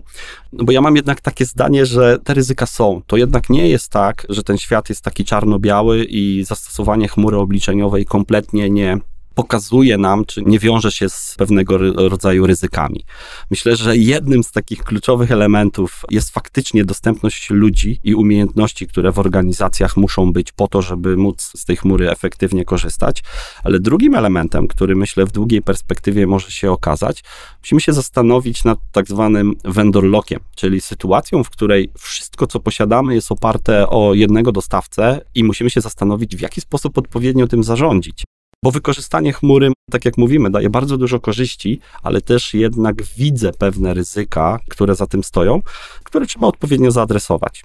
no 0.53 0.63
bo 0.63 0.71
ja 0.71 0.81
mam 0.81 0.95
jednak 0.95 1.21
takie 1.21 1.45
zdanie, 1.45 1.85
że 1.85 2.19
te 2.23 2.33
ryzyka 2.33 2.65
są. 2.65 3.01
To 3.07 3.17
jednak 3.17 3.49
nie 3.49 3.69
jest 3.69 3.89
tak, 3.89 4.25
że 4.29 4.43
ten 4.43 4.57
świat 4.57 4.89
jest 4.89 5.01
taki 5.01 5.25
czarno-biały 5.25 6.05
i 6.05 6.43
zastosowanie 6.43 7.07
chmury 7.07 7.37
obliczeniowej 7.37 8.05
kompletnie 8.05 8.69
nie 8.69 8.97
pokazuje 9.41 9.97
nam, 9.97 10.25
czy 10.25 10.41
nie 10.41 10.59
wiąże 10.59 10.91
się 10.91 11.09
z 11.09 11.35
pewnego 11.37 11.77
rodzaju 12.09 12.47
ryzykami. 12.47 13.05
Myślę, 13.51 13.75
że 13.75 13.97
jednym 13.97 14.43
z 14.43 14.51
takich 14.51 14.83
kluczowych 14.83 15.31
elementów 15.31 16.01
jest 16.11 16.29
faktycznie 16.29 16.85
dostępność 16.85 17.49
ludzi 17.49 17.99
i 18.03 18.15
umiejętności, 18.15 18.87
które 18.87 19.11
w 19.11 19.19
organizacjach 19.19 19.97
muszą 19.97 20.33
być 20.33 20.51
po 20.51 20.67
to, 20.67 20.81
żeby 20.81 21.17
móc 21.17 21.51
z 21.55 21.65
tej 21.65 21.77
chmury 21.77 22.11
efektywnie 22.11 22.65
korzystać. 22.65 23.23
Ale 23.63 23.79
drugim 23.79 24.15
elementem, 24.15 24.67
który 24.67 24.95
myślę 24.95 25.25
w 25.25 25.31
długiej 25.31 25.61
perspektywie 25.61 26.27
może 26.27 26.51
się 26.51 26.71
okazać, 26.71 27.23
musimy 27.61 27.81
się 27.81 27.93
zastanowić 27.93 28.63
nad 28.63 28.79
tak 28.91 29.07
zwanym 29.07 29.53
vendor 29.63 30.03
lockiem, 30.03 30.39
czyli 30.55 30.81
sytuacją, 30.81 31.43
w 31.43 31.49
której 31.49 31.91
wszystko, 31.99 32.47
co 32.47 32.59
posiadamy, 32.59 33.15
jest 33.15 33.31
oparte 33.31 33.89
o 33.89 34.13
jednego 34.13 34.51
dostawcę 34.51 35.21
i 35.35 35.43
musimy 35.43 35.69
się 35.69 35.81
zastanowić, 35.81 36.35
w 36.35 36.41
jaki 36.41 36.61
sposób 36.61 36.97
odpowiednio 36.97 37.47
tym 37.47 37.63
zarządzić. 37.63 38.23
Bo 38.63 38.71
wykorzystanie 38.71 39.33
chmury, 39.33 39.71
tak 39.91 40.05
jak 40.05 40.17
mówimy, 40.17 40.49
daje 40.49 40.69
bardzo 40.69 40.97
dużo 40.97 41.19
korzyści, 41.19 41.79
ale 42.03 42.21
też 42.21 42.53
jednak 42.53 43.03
widzę 43.03 43.51
pewne 43.51 43.93
ryzyka, 43.93 44.59
które 44.69 44.95
za 44.95 45.07
tym 45.07 45.23
stoją, 45.23 45.61
które 46.03 46.25
trzeba 46.25 46.47
odpowiednio 46.47 46.91
zaadresować. 46.91 47.63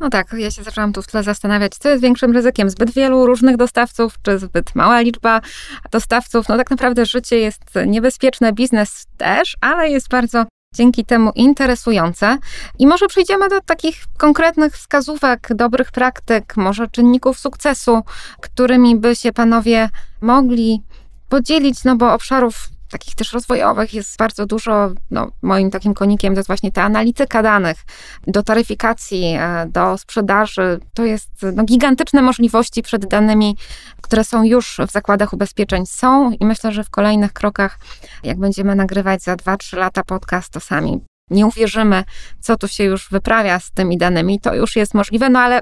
No 0.00 0.10
tak, 0.10 0.32
ja 0.38 0.50
się 0.50 0.62
zaczęłam 0.62 0.92
tu 0.92 1.02
w 1.02 1.06
tle 1.06 1.22
zastanawiać, 1.22 1.72
co 1.78 1.88
jest 1.88 2.02
większym 2.02 2.32
ryzykiem? 2.32 2.70
Zbyt 2.70 2.90
wielu 2.90 3.26
różnych 3.26 3.56
dostawców, 3.56 4.14
czy 4.22 4.38
zbyt 4.38 4.74
mała 4.74 5.00
liczba 5.00 5.40
dostawców? 5.90 6.48
No 6.48 6.56
tak 6.56 6.70
naprawdę 6.70 7.06
życie 7.06 7.38
jest 7.38 7.62
niebezpieczne, 7.86 8.52
biznes 8.52 9.04
też, 9.16 9.56
ale 9.60 9.90
jest 9.90 10.08
bardzo 10.08 10.44
dzięki 10.74 11.04
temu 11.04 11.30
interesujące. 11.34 12.38
I 12.78 12.86
może 12.86 13.06
przejdziemy 13.06 13.48
do 13.48 13.60
takich 13.60 14.04
konkretnych 14.18 14.74
wskazówek, 14.76 15.48
dobrych 15.54 15.92
praktyk, 15.92 16.56
może 16.56 16.88
czynników 16.88 17.38
sukcesu, 17.38 18.02
którymi 18.40 18.96
by 18.96 19.16
się 19.16 19.32
panowie 19.32 19.88
mogli 20.20 20.82
podzielić, 21.28 21.84
no 21.84 21.96
bo 21.96 22.12
obszarów 22.12 22.68
takich 22.94 23.14
też 23.14 23.32
rozwojowych 23.32 23.94
jest 23.94 24.18
bardzo 24.18 24.46
dużo. 24.46 24.90
No, 25.10 25.30
moim 25.42 25.70
takim 25.70 25.94
konikiem 25.94 26.34
to 26.34 26.38
jest 26.38 26.46
właśnie 26.46 26.72
ta 26.72 26.82
analityka 26.82 27.42
danych 27.42 27.76
do 28.26 28.42
taryfikacji, 28.42 29.24
e, 29.24 29.66
do 29.68 29.98
sprzedaży. 29.98 30.80
To 30.94 31.04
jest 31.04 31.30
no, 31.54 31.64
gigantyczne 31.64 32.22
możliwości 32.22 32.82
przed 32.82 33.06
danymi, 33.06 33.56
które 34.00 34.24
są 34.24 34.44
już 34.44 34.80
w 34.88 34.92
zakładach 34.92 35.32
ubezpieczeń 35.32 35.86
są 35.86 36.30
i 36.30 36.46
myślę, 36.46 36.72
że 36.72 36.84
w 36.84 36.90
kolejnych 36.90 37.32
krokach, 37.32 37.78
jak 38.22 38.38
będziemy 38.38 38.74
nagrywać 38.74 39.22
za 39.22 39.34
2-3 39.34 39.76
lata 39.76 40.04
podcast, 40.04 40.52
to 40.52 40.60
sami 40.60 41.00
nie 41.30 41.46
uwierzymy, 41.46 42.04
co 42.40 42.56
tu 42.56 42.68
się 42.68 42.84
już 42.84 43.10
wyprawia 43.10 43.60
z 43.60 43.70
tymi 43.70 43.98
danymi. 43.98 44.40
To 44.40 44.54
już 44.54 44.76
jest 44.76 44.94
możliwe, 44.94 45.30
no 45.30 45.38
ale 45.38 45.60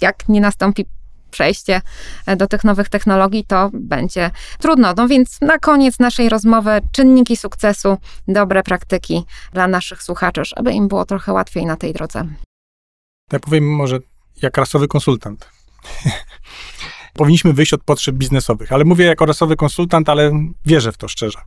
jak 0.00 0.28
nie 0.28 0.40
nastąpi 0.40 0.86
przejście 1.32 1.80
e, 2.26 2.36
do 2.36 2.46
tych 2.46 2.64
nowych 2.64 2.88
technologii, 2.88 3.44
to 3.44 3.70
będzie 3.72 4.30
trudno. 4.58 4.94
No 4.96 5.08
więc 5.08 5.40
na 5.40 5.58
koniec 5.58 5.98
naszej 5.98 6.28
rozmowy 6.28 6.70
czynniki 6.92 7.36
sukcesu, 7.36 7.98
dobre 8.28 8.62
praktyki 8.62 9.24
dla 9.52 9.68
naszych 9.68 10.02
słuchaczy, 10.02 10.42
żeby 10.56 10.72
im 10.72 10.88
było 10.88 11.04
trochę 11.04 11.32
łatwiej 11.32 11.66
na 11.66 11.76
tej 11.76 11.92
drodze. 11.92 12.26
Ja 13.32 13.38
powiem 13.38 13.74
może 13.74 13.98
jak 14.42 14.56
rasowy 14.56 14.88
konsultant. 14.88 15.48
Powinniśmy 17.14 17.52
wyjść 17.52 17.72
od 17.72 17.84
potrzeb 17.84 18.16
biznesowych, 18.16 18.72
ale 18.72 18.84
mówię 18.84 19.04
jako 19.04 19.26
rasowy 19.26 19.56
konsultant, 19.56 20.08
ale 20.08 20.32
wierzę 20.66 20.92
w 20.92 20.96
to 20.96 21.08
szczerze. 21.08 21.38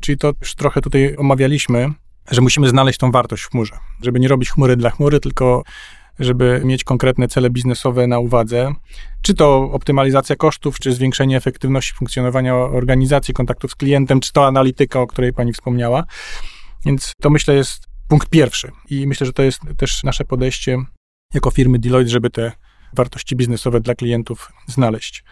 Czyli 0.00 0.18
to 0.18 0.32
już 0.40 0.54
trochę 0.54 0.80
tutaj 0.80 1.16
omawialiśmy, 1.16 1.92
że 2.30 2.40
musimy 2.40 2.68
znaleźć 2.68 2.98
tą 2.98 3.10
wartość 3.10 3.42
w 3.42 3.50
chmurze. 3.50 3.78
Żeby 4.02 4.20
nie 4.20 4.28
robić 4.28 4.50
chmury 4.50 4.76
dla 4.76 4.90
chmury, 4.90 5.20
tylko 5.20 5.62
żeby 6.18 6.60
mieć 6.64 6.84
konkretne 6.84 7.28
cele 7.28 7.50
biznesowe 7.50 8.06
na 8.06 8.18
uwadze. 8.18 8.72
Czy 9.22 9.34
to 9.34 9.56
optymalizacja 9.72 10.36
kosztów, 10.36 10.78
czy 10.78 10.92
zwiększenie 10.92 11.36
efektywności 11.36 11.94
funkcjonowania 11.94 12.54
organizacji, 12.54 13.34
kontaktów 13.34 13.70
z 13.70 13.74
klientem, 13.74 14.20
czy 14.20 14.32
to 14.32 14.46
analityka, 14.46 15.00
o 15.00 15.06
której 15.06 15.32
pani 15.32 15.52
wspomniała. 15.52 16.04
Więc 16.84 17.12
to 17.20 17.30
myślę 17.30 17.54
jest 17.54 17.86
punkt 18.08 18.28
pierwszy. 18.28 18.72
I 18.90 19.06
myślę, 19.06 19.26
że 19.26 19.32
to 19.32 19.42
jest 19.42 19.60
też 19.76 20.04
nasze 20.04 20.24
podejście 20.24 20.78
jako 21.34 21.50
firmy 21.50 21.78
Deloitte, 21.78 22.10
żeby 22.10 22.30
te 22.30 22.52
wartości 22.92 23.36
biznesowe 23.36 23.80
dla 23.80 23.94
klientów 23.94 24.52
znaleźć. 24.66 25.24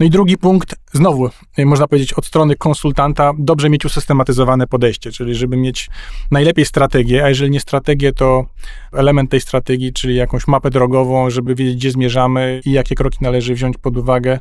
No 0.00 0.06
i 0.06 0.10
drugi 0.10 0.38
punkt, 0.38 0.74
znowu, 0.92 1.30
y, 1.58 1.66
można 1.66 1.88
powiedzieć, 1.88 2.12
od 2.12 2.26
strony 2.26 2.56
konsultanta, 2.56 3.32
dobrze 3.38 3.70
mieć 3.70 3.84
usystematyzowane 3.84 4.66
podejście, 4.66 5.12
czyli 5.12 5.34
żeby 5.34 5.56
mieć 5.56 5.90
najlepiej 6.30 6.64
strategię, 6.64 7.24
a 7.24 7.28
jeżeli 7.28 7.50
nie 7.50 7.60
strategię, 7.60 8.12
to 8.12 8.46
element 8.92 9.30
tej 9.30 9.40
strategii, 9.40 9.92
czyli 9.92 10.16
jakąś 10.16 10.46
mapę 10.46 10.70
drogową, 10.70 11.30
żeby 11.30 11.54
wiedzieć, 11.54 11.76
gdzie 11.76 11.90
zmierzamy 11.90 12.60
i 12.64 12.72
jakie 12.72 12.94
kroki 12.94 13.18
należy 13.20 13.54
wziąć 13.54 13.78
pod 13.78 13.96
uwagę 13.96 14.38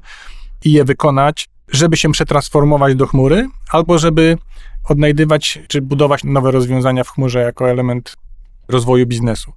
i 0.65 0.71
je 0.71 0.83
wykonać, 0.83 1.49
żeby 1.71 1.97
się 1.97 2.11
przetransformować 2.11 2.95
do 2.95 3.07
chmury, 3.07 3.47
albo 3.71 3.97
żeby 3.97 4.37
odnajdywać 4.89 5.59
czy 5.67 5.81
budować 5.81 6.23
nowe 6.23 6.51
rozwiązania 6.51 7.03
w 7.03 7.09
chmurze 7.09 7.39
jako 7.39 7.69
element 7.69 8.15
rozwoju 8.67 9.05
biznesu. 9.05 9.53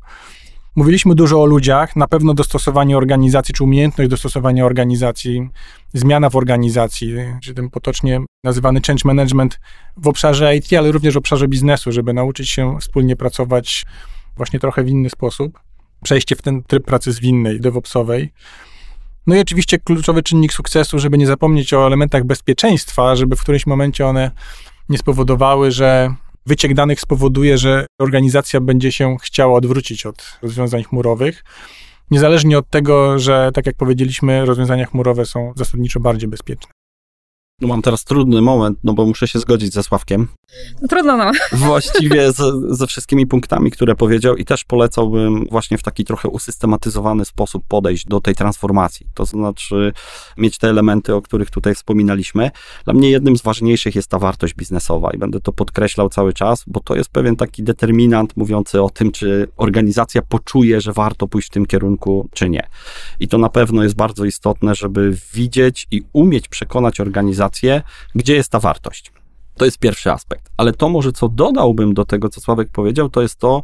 Mówiliśmy 0.76 1.14
dużo 1.14 1.42
o 1.42 1.46
ludziach, 1.46 1.96
na 1.96 2.08
pewno 2.08 2.34
dostosowanie 2.34 2.96
organizacji, 2.96 3.54
czy 3.54 3.64
umiejętność 3.64 4.10
dostosowania 4.10 4.66
organizacji, 4.66 5.48
zmiana 5.92 6.30
w 6.30 6.36
organizacji, 6.36 7.14
czy 7.42 7.54
ten 7.54 7.70
potocznie 7.70 8.20
nazywany 8.44 8.80
change 8.86 9.02
management 9.04 9.60
w 9.96 10.08
obszarze 10.08 10.56
IT, 10.56 10.72
ale 10.72 10.92
również 10.92 11.14
w 11.14 11.16
obszarze 11.16 11.48
biznesu, 11.48 11.92
żeby 11.92 12.12
nauczyć 12.12 12.50
się 12.50 12.76
wspólnie 12.80 13.16
pracować 13.16 13.84
właśnie 14.36 14.60
trochę 14.60 14.84
w 14.84 14.88
inny 14.88 15.10
sposób. 15.10 15.60
Przejście 16.02 16.36
w 16.36 16.42
ten 16.42 16.62
tryb 16.62 16.84
pracy 16.84 17.12
zwinnej, 17.12 17.60
DevOpsowej. 17.60 18.32
No 19.26 19.34
i 19.34 19.40
oczywiście 19.40 19.78
kluczowy 19.78 20.22
czynnik 20.22 20.52
sukcesu, 20.52 20.98
żeby 20.98 21.18
nie 21.18 21.26
zapomnieć 21.26 21.74
o 21.74 21.86
elementach 21.86 22.24
bezpieczeństwa, 22.24 23.16
żeby 23.16 23.36
w 23.36 23.40
którymś 23.40 23.66
momencie 23.66 24.06
one 24.06 24.30
nie 24.88 24.98
spowodowały, 24.98 25.70
że 25.70 26.14
wyciek 26.46 26.74
danych 26.74 27.00
spowoduje, 27.00 27.58
że 27.58 27.86
organizacja 28.00 28.60
będzie 28.60 28.92
się 28.92 29.16
chciała 29.22 29.56
odwrócić 29.56 30.06
od 30.06 30.38
rozwiązań 30.42 30.84
chmurowych. 30.84 31.44
Niezależnie 32.10 32.58
od 32.58 32.70
tego, 32.70 33.18
że, 33.18 33.50
tak 33.54 33.66
jak 33.66 33.76
powiedzieliśmy, 33.76 34.46
rozwiązania 34.46 34.86
chmurowe 34.86 35.26
są 35.26 35.52
zasadniczo 35.56 36.00
bardziej 36.00 36.28
bezpieczne. 36.28 36.73
No 37.60 37.68
mam 37.68 37.82
teraz 37.82 38.04
trudny 38.04 38.42
moment, 38.42 38.78
no 38.84 38.92
bo 38.92 39.06
muszę 39.06 39.28
się 39.28 39.38
zgodzić 39.38 39.72
ze 39.72 39.82
Sławkiem. 39.82 40.28
No, 40.82 40.88
trudno 40.88 41.16
no. 41.16 41.32
Właściwie 41.66 42.32
ze, 42.32 42.52
ze 42.68 42.86
wszystkimi 42.86 43.26
punktami, 43.26 43.70
które 43.70 43.94
powiedział 43.94 44.36
i 44.36 44.44
też 44.44 44.64
polecałbym 44.64 45.46
właśnie 45.50 45.78
w 45.78 45.82
taki 45.82 46.04
trochę 46.04 46.28
usystematyzowany 46.28 47.24
sposób 47.24 47.64
podejść 47.68 48.06
do 48.06 48.20
tej 48.20 48.34
transformacji. 48.34 49.06
To 49.14 49.24
znaczy 49.24 49.92
mieć 50.38 50.58
te 50.58 50.68
elementy, 50.68 51.14
o 51.14 51.22
których 51.22 51.50
tutaj 51.50 51.74
wspominaliśmy. 51.74 52.50
Dla 52.84 52.94
mnie 52.94 53.10
jednym 53.10 53.36
z 53.36 53.42
ważniejszych 53.42 53.94
jest 53.94 54.08
ta 54.08 54.18
wartość 54.18 54.54
biznesowa 54.54 55.10
i 55.10 55.18
będę 55.18 55.40
to 55.40 55.52
podkreślał 55.52 56.08
cały 56.08 56.32
czas, 56.32 56.64
bo 56.66 56.80
to 56.80 56.96
jest 56.96 57.10
pewien 57.10 57.36
taki 57.36 57.62
determinant 57.62 58.36
mówiący 58.36 58.82
o 58.82 58.90
tym, 58.90 59.12
czy 59.12 59.48
organizacja 59.56 60.22
poczuje, 60.22 60.80
że 60.80 60.92
warto 60.92 61.28
pójść 61.28 61.48
w 61.48 61.50
tym 61.50 61.66
kierunku, 61.66 62.28
czy 62.32 62.50
nie. 62.50 62.66
I 63.20 63.28
to 63.28 63.38
na 63.38 63.48
pewno 63.48 63.82
jest 63.82 63.96
bardzo 63.96 64.24
istotne, 64.24 64.74
żeby 64.74 65.16
widzieć 65.34 65.86
i 65.90 66.02
umieć 66.12 66.48
przekonać 66.48 67.00
organizację, 67.00 67.43
gdzie 68.14 68.34
jest 68.34 68.50
ta 68.50 68.60
wartość. 68.60 69.12
To 69.56 69.64
jest 69.64 69.78
pierwszy 69.78 70.12
aspekt. 70.12 70.50
Ale 70.56 70.72
to 70.72 70.88
może, 70.88 71.12
co 71.12 71.28
dodałbym 71.28 71.94
do 71.94 72.04
tego, 72.04 72.28
co 72.28 72.40
Sławek 72.40 72.68
powiedział, 72.68 73.08
to 73.08 73.22
jest 73.22 73.38
to, 73.38 73.62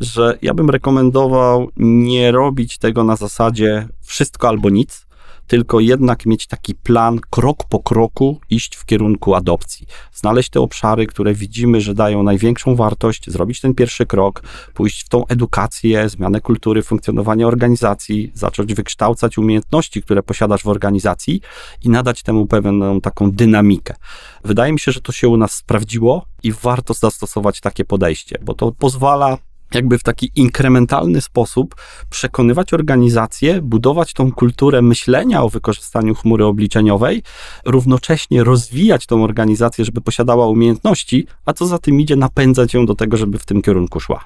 że 0.00 0.38
ja 0.42 0.54
bym 0.54 0.70
rekomendował 0.70 1.68
nie 1.76 2.32
robić 2.32 2.78
tego 2.78 3.04
na 3.04 3.16
zasadzie 3.16 3.88
wszystko 4.00 4.48
albo 4.48 4.70
nic, 4.70 5.06
tylko 5.52 5.80
jednak 5.80 6.26
mieć 6.26 6.46
taki 6.46 6.74
plan, 6.74 7.20
krok 7.30 7.64
po 7.64 7.80
kroku 7.80 8.40
iść 8.50 8.76
w 8.76 8.84
kierunku 8.84 9.34
adopcji. 9.34 9.86
Znaleźć 10.12 10.50
te 10.50 10.60
obszary, 10.60 11.06
które 11.06 11.34
widzimy, 11.34 11.80
że 11.80 11.94
dają 11.94 12.22
największą 12.22 12.76
wartość, 12.76 13.30
zrobić 13.30 13.60
ten 13.60 13.74
pierwszy 13.74 14.06
krok, 14.06 14.42
pójść 14.74 15.04
w 15.04 15.08
tą 15.08 15.26
edukację, 15.26 16.08
zmianę 16.08 16.40
kultury, 16.40 16.82
funkcjonowania 16.82 17.46
organizacji, 17.46 18.32
zacząć 18.34 18.74
wykształcać 18.74 19.38
umiejętności, 19.38 20.02
które 20.02 20.22
posiadasz 20.22 20.62
w 20.62 20.68
organizacji 20.68 21.40
i 21.84 21.88
nadać 21.88 22.22
temu 22.22 22.46
pewną 22.46 23.00
taką 23.00 23.30
dynamikę. 23.30 23.94
Wydaje 24.44 24.72
mi 24.72 24.80
się, 24.80 24.92
że 24.92 25.00
to 25.00 25.12
się 25.12 25.28
u 25.28 25.36
nas 25.36 25.52
sprawdziło 25.52 26.24
i 26.42 26.52
warto 26.52 26.94
zastosować 26.94 27.60
takie 27.60 27.84
podejście, 27.84 28.38
bo 28.42 28.54
to 28.54 28.72
pozwala 28.72 29.38
jakby 29.74 29.98
w 29.98 30.02
taki 30.02 30.30
inkrementalny 30.34 31.20
sposób 31.20 31.74
przekonywać 32.10 32.74
organizację, 32.74 33.62
budować 33.62 34.12
tą 34.12 34.32
kulturę 34.32 34.82
myślenia 34.82 35.42
o 35.42 35.48
wykorzystaniu 35.48 36.14
chmury 36.14 36.44
obliczeniowej, 36.44 37.22
równocześnie 37.64 38.44
rozwijać 38.44 39.06
tą 39.06 39.24
organizację, 39.24 39.84
żeby 39.84 40.00
posiadała 40.00 40.46
umiejętności, 40.46 41.26
a 41.46 41.52
co 41.52 41.66
za 41.66 41.78
tym 41.78 42.00
idzie, 42.00 42.16
napędzać 42.16 42.74
ją 42.74 42.86
do 42.86 42.94
tego, 42.94 43.16
żeby 43.16 43.38
w 43.38 43.46
tym 43.46 43.62
kierunku 43.62 44.00
szła. 44.00 44.24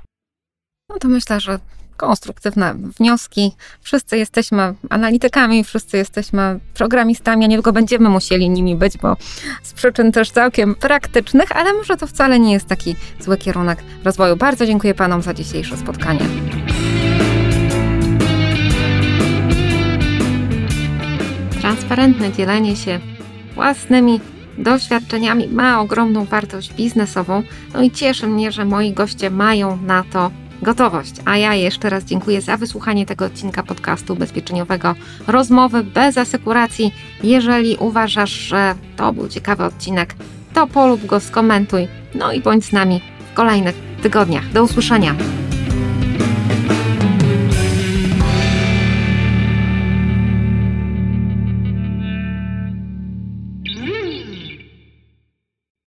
No 0.89 1.01
to 1.01 1.09
myślę, 1.09 1.41
że 1.41 1.59
konstruktywne 1.97 2.75
wnioski. 2.75 3.53
Wszyscy 3.83 4.17
jesteśmy 4.17 4.75
analitykami, 4.91 5.65
wszyscy 5.65 5.97
jesteśmy 5.97 6.61
programistami, 6.75 7.45
a 7.45 7.49
niedługo 7.49 7.73
będziemy 7.73 8.09
musieli 8.09 8.51
nimi 8.51 8.77
być, 8.77 8.99
bo 8.99 9.17
z 9.63 9.73
przyczyn 9.73 10.13
też 10.13 10.31
całkiem 10.31 10.75
praktycznych, 10.75 11.57
ale 11.57 11.73
może 11.73 11.97
to 11.97 12.07
wcale 12.07 12.39
nie 12.39 12.53
jest 12.53 12.67
taki 12.67 12.97
zły 13.21 13.37
kierunek 13.37 13.79
rozwoju. 14.05 14.37
Bardzo 14.37 14.67
dziękuję 14.67 14.95
Panom 14.95 15.23
za 15.23 15.35
dzisiejsze 15.35 15.77
spotkanie. 15.77 16.27
Transparentne 21.61 22.33
dzielenie 22.33 22.77
się 22.77 23.01
własnymi 23.55 24.21
doświadczeniami 24.59 25.49
ma 25.49 25.81
ogromną 25.81 26.25
wartość 26.25 26.73
biznesową. 26.73 27.43
No 27.75 27.83
i 27.83 27.91
cieszy 27.91 28.27
mnie, 28.27 28.53
że 28.53 28.65
moi 28.65 28.93
goście 28.93 29.31
mają 29.31 29.77
na 29.77 30.05
to 30.13 30.31
gotowość. 30.63 31.15
A 31.25 31.37
ja 31.37 31.55
jeszcze 31.55 31.91
raz 31.91 32.05
dziękuję 32.05 32.41
za 32.41 32.57
wysłuchanie 32.57 33.07
tego 33.07 33.25
odcinka 33.25 33.63
podcastu 33.63 34.13
ubezpieczeniowego 34.13 34.95
Rozmowy 35.27 35.85
bez 35.85 36.19
asekuracji. 36.19 36.95
Jeżeli 37.23 37.77
uważasz, 37.77 38.31
że 38.31 38.75
to 38.97 39.13
był 39.13 39.29
ciekawy 39.29 39.65
odcinek, 39.65 40.15
to 40.55 40.67
polub 40.67 41.07
go, 41.07 41.21
skomentuj, 41.21 41.89
no 42.15 42.33
i 42.33 42.41
bądź 42.41 42.65
z 42.65 42.73
nami 42.73 43.01
w 43.33 43.35
kolejnych 43.35 43.75
tygodniach. 44.03 44.53
Do 44.53 44.65
usłyszenia. 44.65 45.15